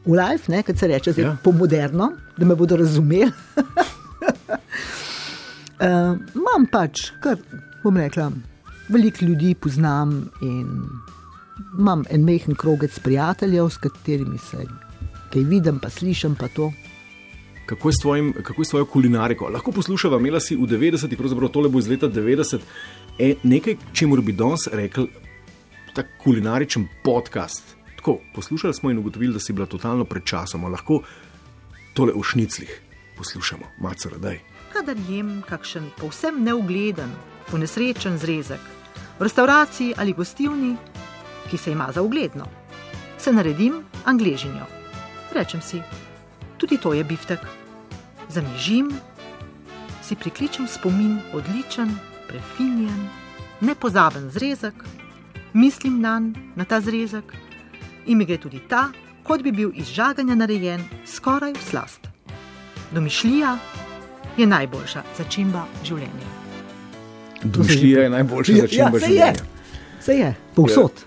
v 0.07 0.12
life, 0.14 0.53
ne, 0.53 0.62
kot 0.62 0.79
se 0.79 0.87
reče, 0.88 1.12
zdaj 1.12 1.25
ja. 1.25 1.37
po 1.45 1.53
moderno, 1.53 2.12
da 2.37 2.47
me 2.47 2.55
bodo 2.55 2.77
razumeli. 2.77 3.33
uh, 3.57 3.64
imam 6.38 6.67
pač, 6.73 7.11
kar 7.21 7.37
bom 7.83 7.97
rekla, 7.97 8.31
veliko 8.88 9.24
ljudi 9.24 9.55
poznam 9.55 10.31
in 10.42 10.68
imam 11.79 12.05
en 12.11 12.24
mehen 12.24 12.55
krogec 12.55 12.98
prijateljev, 12.98 13.68
s 13.68 13.77
katerimi 13.77 14.38
se 14.38 14.66
kaj 15.33 15.42
vidim, 15.42 15.79
pa 15.79 15.90
slišim 15.90 16.35
pa 16.35 16.48
to. 16.48 16.72
Kako 17.66 17.88
je, 17.88 17.92
s 17.92 18.03
tvojim, 18.03 18.33
kako 18.42 18.62
je 18.62 18.64
s 18.64 18.68
tvojo 18.68 18.85
kulinariko? 18.85 19.48
Lahko 19.53 19.72
poslušava, 19.72 20.18
imela 20.18 20.40
si 20.40 20.57
v 20.57 20.64
90-ih, 20.64 21.18
pravzaprav 21.18 21.51
tole 21.53 21.68
bo 21.68 21.79
iz 21.79 21.88
leta 21.88 22.09
90, 22.09 22.64
e, 23.18 23.35
nekaj, 23.42 23.77
čemu 23.92 24.16
bi 24.22 24.33
danes 24.33 24.68
rekel, 24.72 25.07
tak 25.94 26.07
kulinaričen 26.22 26.88
podcast. 27.05 27.77
Tako, 27.96 28.18
poslušali 28.35 28.74
smo 28.74 28.90
in 28.90 28.98
ugotovili, 28.98 29.33
da 29.33 29.40
si 29.40 29.53
bila 29.53 29.66
totalno 29.66 30.05
pred 30.05 30.24
časom, 30.24 30.64
lahko 30.64 31.03
tole 31.94 32.12
v 32.16 32.22
šniclih 32.24 32.81
poslušamo, 33.18 33.66
maca 33.81 34.09
radaj. 34.09 34.40
Kadar 34.72 34.96
jem 35.09 35.42
kakšen 35.48 35.90
povsem 36.01 36.44
neugleden, 36.44 37.11
ponesrečen 37.51 38.18
zrezek 38.18 38.78
v 39.19 39.23
restavraciji 39.23 39.95
ali 39.97 40.13
gostilni, 40.13 40.77
ki 41.51 41.59
se 41.59 41.73
ima 41.73 41.89
za 41.93 42.03
ugledno, 42.03 42.47
se 43.19 43.33
naredim 43.33 43.85
angležinjo. 44.05 44.67
Rečem 45.35 45.61
si, 45.63 45.83
tudi 46.57 46.77
to 46.77 46.93
je 46.93 47.05
biftek. 47.05 47.41
Zamižim, 48.29 48.93
si 50.03 50.17
prikličem 50.17 50.67
spomin 50.69 51.19
odličen, 51.33 51.97
prefinjen, 52.29 53.09
nepozaben 53.61 54.31
zrezek, 54.31 54.75
mislim 55.53 56.03
dan 56.03 56.35
na 56.57 56.65
ta 56.65 56.81
zrezek 56.81 57.35
in 58.07 58.19
mi 58.19 58.25
gre 58.25 58.39
tudi 58.39 58.61
ta, 58.69 58.89
kot 59.23 59.43
bi 59.43 59.53
bil 59.53 59.73
iz 59.75 59.89
žaganja 59.93 60.35
narejen, 60.35 60.85
skoraj 61.07 61.53
v 61.53 61.63
slast. 61.71 62.09
Domišljija 62.93 63.59
je 64.37 64.47
najboljša 64.47 65.03
začimba 65.19 65.67
življenja. 65.85 66.48
Domišljija 67.44 68.03
je 68.03 68.11
najboljša 68.11 68.53
Ja, 68.53 68.61
začimba 68.61 68.98
ja, 68.98 69.07
življenja. 69.07 69.46
Se 70.01 70.14
je, 70.14 70.35
povsod. 70.55 71.05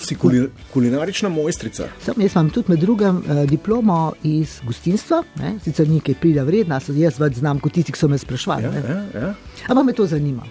Si 0.00 0.14
kuli, 0.14 0.46
kulinarična 0.72 1.28
mojstrica. 1.28 1.88
Sem, 2.04 2.20
jaz 2.22 2.36
imam 2.36 2.50
tudi 2.50 2.72
med 2.72 2.80
drugim 2.80 3.18
eh, 3.18 3.42
diplomo 3.46 4.12
iz 4.22 4.60
gostinstva, 4.64 5.22
ne? 5.42 5.56
sicer 5.64 5.88
nekaj 5.88 6.14
pride 6.20 6.44
vredna, 6.46 6.80
jaz 6.96 7.18
več 7.20 7.40
znam 7.42 7.60
kot 7.60 7.74
tisti, 7.76 7.92
ki 7.92 8.00
so 8.00 8.08
me 8.08 8.18
sprašvali. 8.18 8.64
Ja, 8.64 8.70
ne. 8.70 8.84
ja, 8.88 9.20
ja. 9.20 9.34
Ampak 9.68 9.90
me 9.90 9.96
to 9.98 10.06
zanima. 10.06 10.46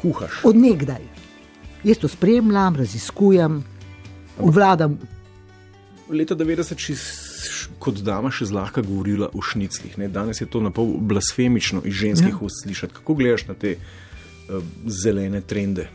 Kuhaš. 0.00 0.40
Od 0.48 0.56
nekdaj. 0.56 1.04
Jaz 1.86 2.00
to 2.02 2.08
spremljam, 2.08 2.76
raziskujem, 2.76 3.60
obvladam. 4.42 4.98
Leta 6.10 6.34
90 6.34 6.82
si 6.82 6.96
kot 7.78 8.00
dama 8.04 8.30
še 8.30 8.48
zlahka 8.50 8.82
govorila 8.82 9.28
o 9.34 9.42
šniclih. 9.42 9.98
Ne? 9.98 10.08
Danes 10.08 10.40
je 10.40 10.48
to 10.50 10.60
na 10.60 10.70
pol 10.70 10.96
blasfemično 11.00 11.82
iz 11.84 11.94
ženskih 11.94 12.34
ja. 12.34 12.40
ust 12.40 12.64
slišati. 12.64 12.94
Kako 12.94 13.14
gledaš 13.14 13.46
na 13.48 13.54
te 13.54 13.76
uh, 13.76 14.62
zelene 14.86 15.40
trende? 15.40 15.88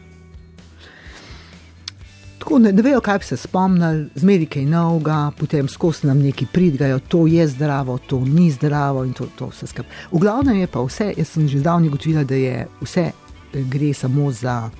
Tako 2.41 2.59
ne, 2.59 2.71
ne 2.73 2.81
vejo, 2.81 3.01
kaj 3.05 3.19
bi 3.21 3.25
se 3.25 3.37
spomnili, 3.37 4.07
zmeri 4.15 4.45
kaj 4.49 4.65
novega, 4.65 5.31
potem 5.37 5.67
skozi 5.69 6.07
nam 6.07 6.19
neki 6.19 6.47
pridgajo, 6.53 6.99
to 6.99 7.27
je 7.27 7.47
zdravo, 7.47 7.97
to 7.97 8.19
ni 8.19 8.49
zdravo 8.51 9.03
in 9.05 9.13
to, 9.13 9.27
to 9.37 9.51
vse 9.51 9.67
skupaj. 9.67 9.91
V 10.11 10.19
glavnem 10.19 10.57
je 10.63 10.67
pa 10.67 10.81
vse, 10.81 11.11
jaz 11.17 11.35
sem 11.35 11.47
že 11.47 11.61
zdavni 11.61 11.87
ugotovila, 11.87 12.23
da 12.23 12.35
je 12.35 12.67
vse 12.81 13.11
eh, 13.11 13.61
gre 13.61 13.93
samo 13.93 14.31
za 14.31 14.71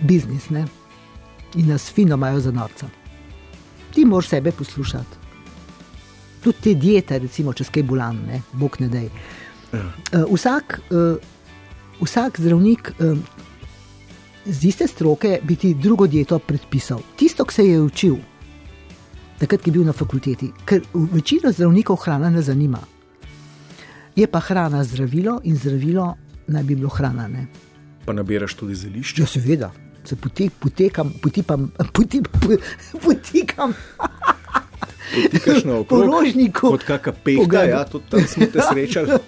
biznis 0.00 0.50
ne? 0.50 0.66
in 1.54 1.68
nas 1.70 1.86
fino 1.92 2.18
imajo 2.18 2.40
za 2.40 2.50
norca. 2.50 2.90
Ti 3.94 4.04
moraš 4.04 4.28
sebe 4.28 4.52
poslušati. 4.52 5.23
Tudi 6.44 6.60
te 6.60 6.74
diete, 6.76 7.18
recimo, 7.18 7.54
če 7.56 7.64
skaj 7.64 7.86
bolan, 7.88 8.18
ne, 8.28 8.42
bog 8.60 8.76
ne 8.82 8.90
dej. 8.92 9.08
Uh, 9.72 10.26
vsak, 10.28 10.76
uh, 10.92 11.16
vsak 12.02 12.36
zdravnik 12.42 12.90
uh, 12.98 13.16
z 14.44 14.68
iste 14.68 14.86
stroke 14.88 15.38
bi 15.42 15.56
ti 15.56 15.72
drugo 15.74 16.06
dieto 16.06 16.38
predpisal. 16.38 17.00
Tisto, 17.16 17.46
ki 17.48 17.54
se 17.54 17.64
je 17.64 17.80
učil, 17.80 18.18
takrat, 19.40 19.62
ki 19.62 19.72
je 19.72 19.76
bil 19.78 19.86
na 19.88 19.96
fakulteti, 19.96 20.50
ker 20.68 20.84
večino 20.92 21.52
zdravnikov 21.52 21.96
hrana 22.04 22.30
ne 22.30 22.42
zanima. 22.42 22.82
Je 24.16 24.26
pa 24.30 24.40
hrana 24.40 24.84
zdravilo 24.84 25.40
in 25.44 25.56
zdravilo 25.56 26.12
naj 26.46 26.62
bi 26.62 26.76
bilo 26.76 26.92
hrana. 26.92 27.28
Ne? 27.28 27.46
Pa 28.04 28.12
nabiraš 28.12 28.54
tudi 28.54 28.74
zelišče. 28.74 29.22
Ja, 29.22 29.26
seveda, 29.26 29.72
se 30.04 30.16
poti, 30.16 30.50
potekam, 30.50 31.12
potipam, 31.22 31.70
potip, 31.96 32.28
potikam. 33.00 33.72
Potikaš 35.12 35.64
na 35.64 35.82
Po 35.90 36.00
rožniku. 36.02 36.74
Kot 36.74 36.84
kakšna 36.88 37.12
pehka, 37.24 37.64
ja, 37.68 37.84
tudi 37.84 38.04
tam 38.10 38.24
smo 38.28 38.46
te 38.46 38.60
srečali. 38.62 39.18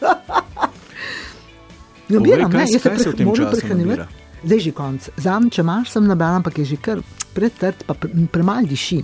Nabiram, 2.08 2.50
Povej, 2.50 2.52
kaj 2.52 2.64
ne, 2.64 2.72
jaz 2.72 2.82
se, 2.82 2.88
kaj 2.88 2.98
se 2.98 3.10
v 3.10 3.14
preh, 3.14 3.18
tem 3.18 3.34
času 3.34 3.76
nabira? 3.76 4.06
Zdaj 4.46 4.60
že 4.62 4.72
konc. 4.72 5.08
Zam, 5.18 5.48
če 5.50 5.62
imaš, 5.64 5.90
sem 5.90 6.04
nabral, 6.06 6.38
ampak 6.38 6.60
je 6.62 6.64
že 6.70 6.76
kar 6.78 7.00
pretrd, 7.34 7.82
pa 7.86 7.96
pre, 7.98 8.10
premalo 8.30 8.68
diši. 8.70 9.00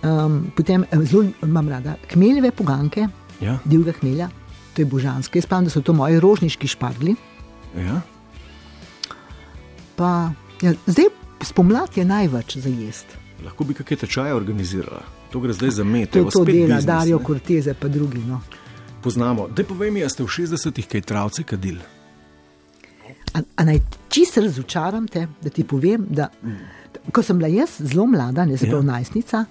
Um, 0.00 0.52
potem 0.56 0.86
eh, 0.86 1.02
zelo 1.04 1.26
imam 1.42 1.68
rada 1.68 1.96
kmeljeve 2.08 2.52
poganke, 2.56 3.08
Ja, 3.40 3.58
divjega 3.64 3.92
hmelja, 4.00 4.28
to 4.76 4.82
je 4.82 4.86
božansko. 4.86 5.38
Jaz 5.40 5.46
pravim, 5.48 5.64
da 5.66 5.72
so 5.72 5.80
to 5.80 5.92
moji 5.96 6.20
rožniški 6.20 6.68
špargli. 6.68 7.16
ja. 7.76 8.00
Pa, 9.96 10.32
ja, 10.62 10.72
zdaj 10.86 11.10
spomladi 11.44 12.00
je 12.00 12.04
največ 12.08 12.56
za 12.56 12.68
jesti. 12.68 13.16
Lahko 13.44 13.64
bi 13.64 13.74
kakšne 13.74 13.96
tečaje 14.06 14.32
organizirala. 14.34 15.02
To 15.30 15.40
gre 15.40 15.52
zdaj 15.52 15.70
za 15.72 15.84
met. 15.84 16.10
To, 16.10 16.18
evo, 16.18 16.30
to 16.30 16.44
dela 16.44 16.66
biznis, 16.66 16.84
Darijo 16.84 17.18
ne. 17.18 17.24
Corteze, 17.24 17.74
pa 17.74 17.88
drugi. 17.88 18.18
No. 18.20 18.40
Poznamo. 19.00 19.48
Dej 19.48 19.64
povej 19.64 19.90
mi, 19.90 20.02
a 20.02 20.08
ste 20.08 20.22
v 20.22 20.28
60-ih 20.28 20.86
kaj 20.86 21.00
travce 21.02 21.42
kadili? 21.44 21.80
A, 23.32 23.38
a 23.56 23.64
naj 23.64 23.78
čisto 24.08 24.40
razočaram 24.40 25.06
te, 25.06 25.26
da 25.38 25.48
ti 25.48 25.62
povem, 25.64 26.02
da 26.10 26.28
ko 27.10 27.22
sem 27.22 27.38
bila 27.38 27.48
jaz 27.48 27.78
zelo 27.80 28.06
mlada, 28.06 28.44
ne 28.44 28.56
zelo 28.56 28.76
Ja. 28.78 28.90
najstnica, 28.90 29.44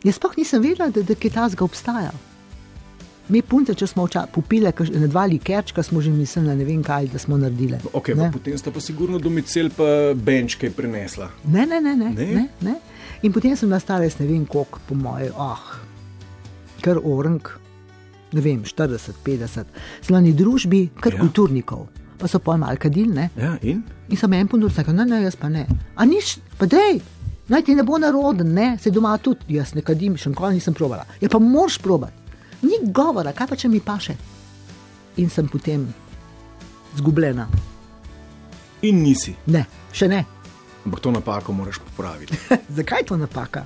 jaz 0.00 0.14
sploh 0.14 0.36
nisem 0.36 0.62
vedela, 0.62 0.88
da, 0.90 1.02
da 1.02 1.14
kaj 1.16 1.30
tasga 1.32 1.64
obstaja. 1.64 2.12
Mi 3.28 3.42
punce, 3.42 3.74
če 3.74 3.86
smo 3.86 4.06
vča- 4.06 4.28
popile 4.28 4.70
na 4.92 5.06
dva 5.08 5.24
likerčka, 5.26 5.82
smo 5.82 6.00
že 6.00 6.10
mislili, 6.10 6.54
ne 6.54 6.64
vem 6.64 6.82
kaj, 6.82 7.08
da 7.08 7.18
smo 7.18 7.34
naredili. 7.36 7.78
Okay, 7.92 8.14
potem 8.32 8.54
sta 8.54 8.70
pa 8.70 8.78
sigurno 8.80 9.18
domicil 9.18 9.70
pa 9.70 9.84
benčke 10.14 10.70
prinesla. 10.70 11.30
Ne, 11.44 11.66
ne, 11.66 11.80
ne, 11.80 11.96
ne, 11.96 12.04
Ne? 12.06 12.14
ne? 12.14 12.34
ne, 12.34 12.48
ne. 12.62 12.74
In 13.26 13.32
potem 13.34 13.56
sem 13.58 13.68
nastala, 13.68 14.06
ne 14.06 14.26
vem 14.28 14.44
koliko, 14.46 14.78
po 14.86 14.94
moje, 14.94 15.32
ah, 15.34 15.58
kar 16.84 17.00
orang, 17.02 17.42
ne 18.32 18.40
vem, 18.44 18.60
40, 18.62 19.16
50, 19.26 19.66
slani 20.06 20.30
družbi, 20.36 20.90
kar 21.00 21.12
Ja. 21.12 21.18
kulturnikov, 21.24 21.88
pa 22.18 22.28
so 22.30 22.38
pojma 22.38 22.68
alkadil, 22.70 23.10
ne. 23.10 23.30
Ja, 23.36 23.56
in? 23.62 23.82
In 24.08 24.16
sem 24.16 24.32
en 24.32 24.46
ponudil, 24.48 24.70
rekel, 24.76 24.94
ne, 24.94 25.04
ne, 25.04 25.22
jaz 25.24 25.34
pa 25.36 25.48
ne. 25.48 25.66
A 25.96 26.04
niš, 26.06 26.36
pa 26.58 26.66
dej, 26.66 27.00
naj 27.48 27.64
ti 27.64 27.74
ne 27.74 27.82
bo 27.82 27.98
naroden, 27.98 28.54
ne, 28.54 28.78
se 28.78 28.90
doma 28.90 29.16
tudi, 29.18 29.56
jaz 29.58 29.74
ne 29.74 29.82
kadim, 29.82 30.14
še 30.16 30.30
nikoli 30.30 30.54
nisem 30.60 30.74
probala. 30.74 31.04
Ja, 31.20 31.28
pa 31.28 31.38
moraš 31.42 31.80
probati. 31.82 32.14
Ni 32.62 32.78
govora, 32.92 33.32
kaj 33.32 33.46
pa 33.48 33.56
če 33.56 33.68
mi 33.68 33.80
paše. 33.80 34.14
In 35.16 35.30
sem 35.30 35.48
potem 35.48 35.82
zgubljena. 36.96 37.48
In 38.82 39.02
nisi. 39.02 39.34
Ne, 39.46 39.66
še 39.92 40.08
ne. 40.08 40.24
Ampak 40.86 41.00
to 41.00 41.10
napako 41.10 41.52
moraš 41.52 41.78
popraviti. 41.78 42.38
Zakaj 42.78 42.98
je 42.98 43.04
to 43.04 43.16
napaka? 43.16 43.64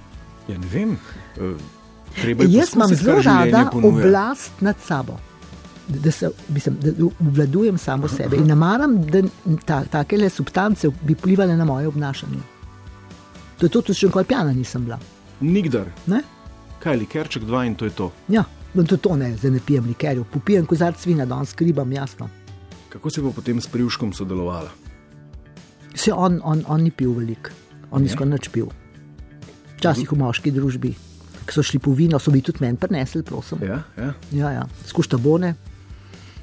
Ja, 0.48 0.59
ne 0.59 0.66
vem. 0.66 0.96
eh, 1.37 1.54
Treba 2.16 2.44
je 2.44 2.52
Jaz 2.52 2.74
imam 2.74 2.88
zelo 2.90 3.22
rada 3.22 3.68
ponuja. 3.72 3.94
oblast 3.96 4.52
nad 4.61 4.76
sabo. 4.80 5.18
Da, 5.88 6.11
se, 6.11 6.30
mislim, 6.48 6.76
da 6.80 6.90
obvladujem 7.20 7.78
samo 7.78 8.09
sebe 8.09 8.37
in 8.37 8.46
ne 8.46 8.54
maram, 8.54 9.02
da 9.02 9.22
ta, 9.64 9.85
take 9.85 10.30
substance 10.30 10.88
bi 11.02 11.14
vplivali 11.14 11.56
na 11.56 11.64
moje 11.64 11.88
obnašanje. 11.88 12.38
To 13.59 13.66
je 13.66 13.70
to, 13.70 13.83
tudi 13.83 13.98
še 13.98 14.06
nikoli 14.06 14.24
pijana 14.24 14.52
nisem 14.52 14.85
bila. 14.85 14.98
Nikdar. 15.40 15.90
Ne? 16.06 16.22
Kaj, 16.78 16.96
likerček 16.96 17.44
dva 17.44 17.64
in 17.64 17.74
to 17.74 17.85
je 17.85 17.90
to. 17.90 18.11
Ja, 18.28 18.44
no, 18.74 18.85
to, 18.85 18.96
to 18.96 19.16
ne, 19.16 19.37
zdaj 19.37 19.50
ne 19.50 19.61
pijem 19.61 19.85
likerjev, 19.87 20.24
popijem 20.24 20.66
kozarc 20.66 21.06
vina, 21.06 21.26
danes 21.26 21.50
skribam 21.50 21.92
jasno. 21.92 22.28
Kako 22.88 23.11
si 23.11 23.20
pa 23.20 23.30
potem 23.30 23.61
s 23.61 23.66
Privškom 23.66 24.12
sodelovala? 24.12 24.70
Se 25.94 26.12
on, 26.12 26.40
on, 26.44 26.64
on 26.68 26.83
ni 26.83 26.90
pil 26.90 27.12
veliko, 27.12 27.50
on 27.90 28.03
ni 28.03 28.09
Ne? 28.09 28.12
skoraj 28.14 28.31
nič 28.31 28.48
pil. 28.48 28.68
Včasih 29.76 30.12
v 30.12 30.16
moški 30.16 30.50
družbi, 30.53 30.94
ki 31.46 31.53
so 31.53 31.62
šli 31.62 31.79
po 31.79 31.92
vino, 31.92 32.18
so 32.18 32.31
bi 32.31 32.42
tudi 32.42 32.59
meni 32.61 32.76
prinesli, 32.76 33.22
prosim. 33.22 33.59
Ja, 33.62 33.83
ja. 33.96 34.12
Ja, 34.33 34.50
ja. 34.53 34.64
skušta 34.87 35.18
bone, 35.18 35.55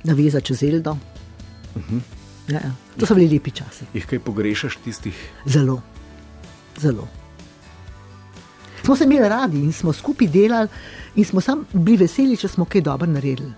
naveza 0.04 0.42
čez 0.42 0.64
Eldo. 0.64 0.92
Uh 0.92 1.82
Mhm. 1.82 1.98
-huh. 1.98 2.02
ja, 2.54 2.60
ja. 2.60 2.72
To 3.00 3.06
so 3.06 3.16
bili 3.16 3.30
lepi 3.30 3.52
časi, 3.52 3.86
Jih 3.94 4.06
kaj 4.06 4.20
pogrešaš 4.20 4.76
tistih? 4.78 5.14
zelo, 5.46 5.82
zelo. 6.78 7.08
Smo 8.84 8.96
se 8.96 9.04
imeli 9.04 9.30
radi 9.30 9.58
in 9.58 9.74
smo 9.74 9.94
skupaj 9.94 10.28
delali, 10.28 10.68
in 11.16 11.26
smo 11.26 11.42
sam 11.42 11.66
bili 11.74 11.98
veseli, 11.98 12.38
če 12.38 12.48
smo 12.48 12.66
kaj 12.66 12.82
dobro 12.82 13.08
naredili. 13.08 13.52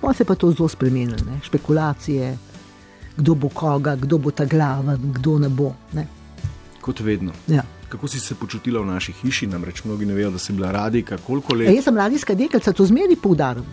Pa 0.00 0.12
se 0.12 0.22
je 0.22 0.26
pa 0.26 0.34
to 0.34 0.50
zelo 0.50 0.68
spremenilo, 0.68 1.16
ne? 1.26 1.40
špekulacije, 1.42 2.38
kdo 3.16 3.34
bo 3.34 3.48
koga, 3.48 3.96
kdo 3.96 4.18
bo 4.18 4.30
ta 4.30 4.44
glaven, 4.44 5.12
kdo 5.12 5.38
ne 5.38 5.48
bo. 5.48 5.72
Ne. 5.92 6.06
Kot 6.80 7.00
vedno. 7.00 7.32
Ja. 7.48 7.62
Kako 7.88 8.08
si 8.08 8.20
se 8.20 8.34
počutila 8.34 8.80
v 8.80 8.86
naši 8.86 9.12
hiši? 9.12 9.46
Namreč 9.46 9.84
mnogi 9.84 10.06
ne 10.06 10.14
vejo, 10.14 10.30
da 10.30 10.38
si 10.38 10.52
bila 10.52 10.72
radika, 10.72 11.18
koliko 11.26 11.54
E, 11.54 11.56
let. 11.58 11.74
jaz 11.76 11.84
sem 11.84 11.96
radijska 11.96 12.34
deklica, 12.34 12.72
to 12.72 12.86
zmeri 12.86 13.16
poudarim 13.16 13.64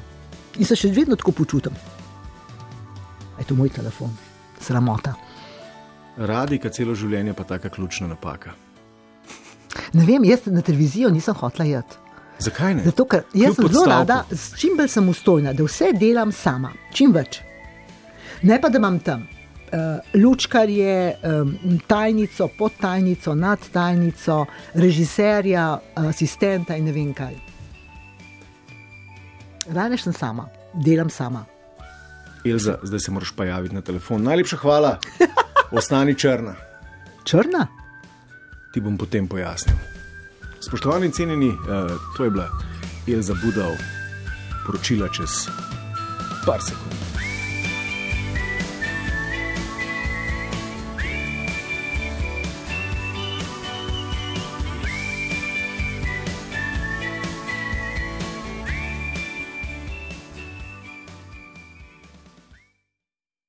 in 0.57 0.65
se 0.65 0.75
še 0.75 0.91
vedno 0.93 1.15
tako 1.15 1.31
počutim. 1.31 1.73
Je 3.39 3.45
to 3.45 3.55
moj 3.55 3.69
telefon, 3.69 4.11
sramota. 4.61 5.13
Radika 6.17 6.69
celo 6.69 6.93
življenje 6.95 7.33
pa 7.33 7.43
taka 7.43 7.69
ključna 7.69 8.07
napaka. 8.07 8.53
Ne 9.93 10.05
vem, 10.05 10.23
jaz 10.23 10.45
na 10.45 10.61
televizijo 10.61 11.09
nisem 11.09 11.33
hotla 11.33 11.65
jeti. 11.65 11.97
Zakaj 12.39 12.75
ne? 12.75 12.83
Zato, 12.85 13.05
ker 13.05 13.23
jaz 13.33 13.55
Kljub 13.55 13.69
sem 13.71 13.73
zelo 13.73 13.85
rada, 13.89 14.23
s 14.31 14.53
čim 14.57 14.77
bolj 14.77 14.87
samostojna, 14.89 15.53
da 15.53 15.65
vse 15.65 15.91
delam 15.97 16.31
sama, 16.31 16.69
čim 16.93 17.11
več. 17.13 17.41
Ne 18.43 18.61
pa 18.61 18.69
da 18.69 18.77
imam 18.77 18.99
tam 18.99 19.25
lučkarje, 20.13 21.15
um, 21.23 21.79
tajnico, 21.87 22.47
podtajnico, 22.57 23.35
nadtajnico, 23.35 24.45
režiserja, 24.73 25.79
asistenta 25.95 26.75
in 26.75 26.85
ne 26.85 26.91
vem 26.91 27.13
kaj. 27.13 27.35
Rane 29.73 29.97
sem 29.97 30.13
sama, 30.13 30.49
delam 30.73 31.09
sama. 31.09 31.45
Elza, 32.45 32.77
zdaj 32.83 32.99
se 32.99 33.11
moraš 33.11 33.31
pa 33.31 33.45
javiti 33.45 33.75
na 33.75 33.81
telefon. 33.81 34.23
Najlepša 34.23 34.57
hvala, 34.57 34.97
ostani 35.79 36.15
črna. 36.15 36.55
Črna? 37.23 37.67
Ti 38.73 38.81
bom 38.81 38.97
potem 38.97 39.27
pojasnil. 39.27 39.77
Spoštovani 40.59 41.05
in 41.05 41.11
cenjeni, 41.11 41.49
uh, 41.49 41.91
to 42.17 42.23
je 42.23 42.29
bila 42.29 42.49
Elza 43.07 43.33
Budov, 43.43 43.75
poročila 44.65 45.07
čez 45.09 45.47
par 46.45 46.61
sekund. 46.61 46.92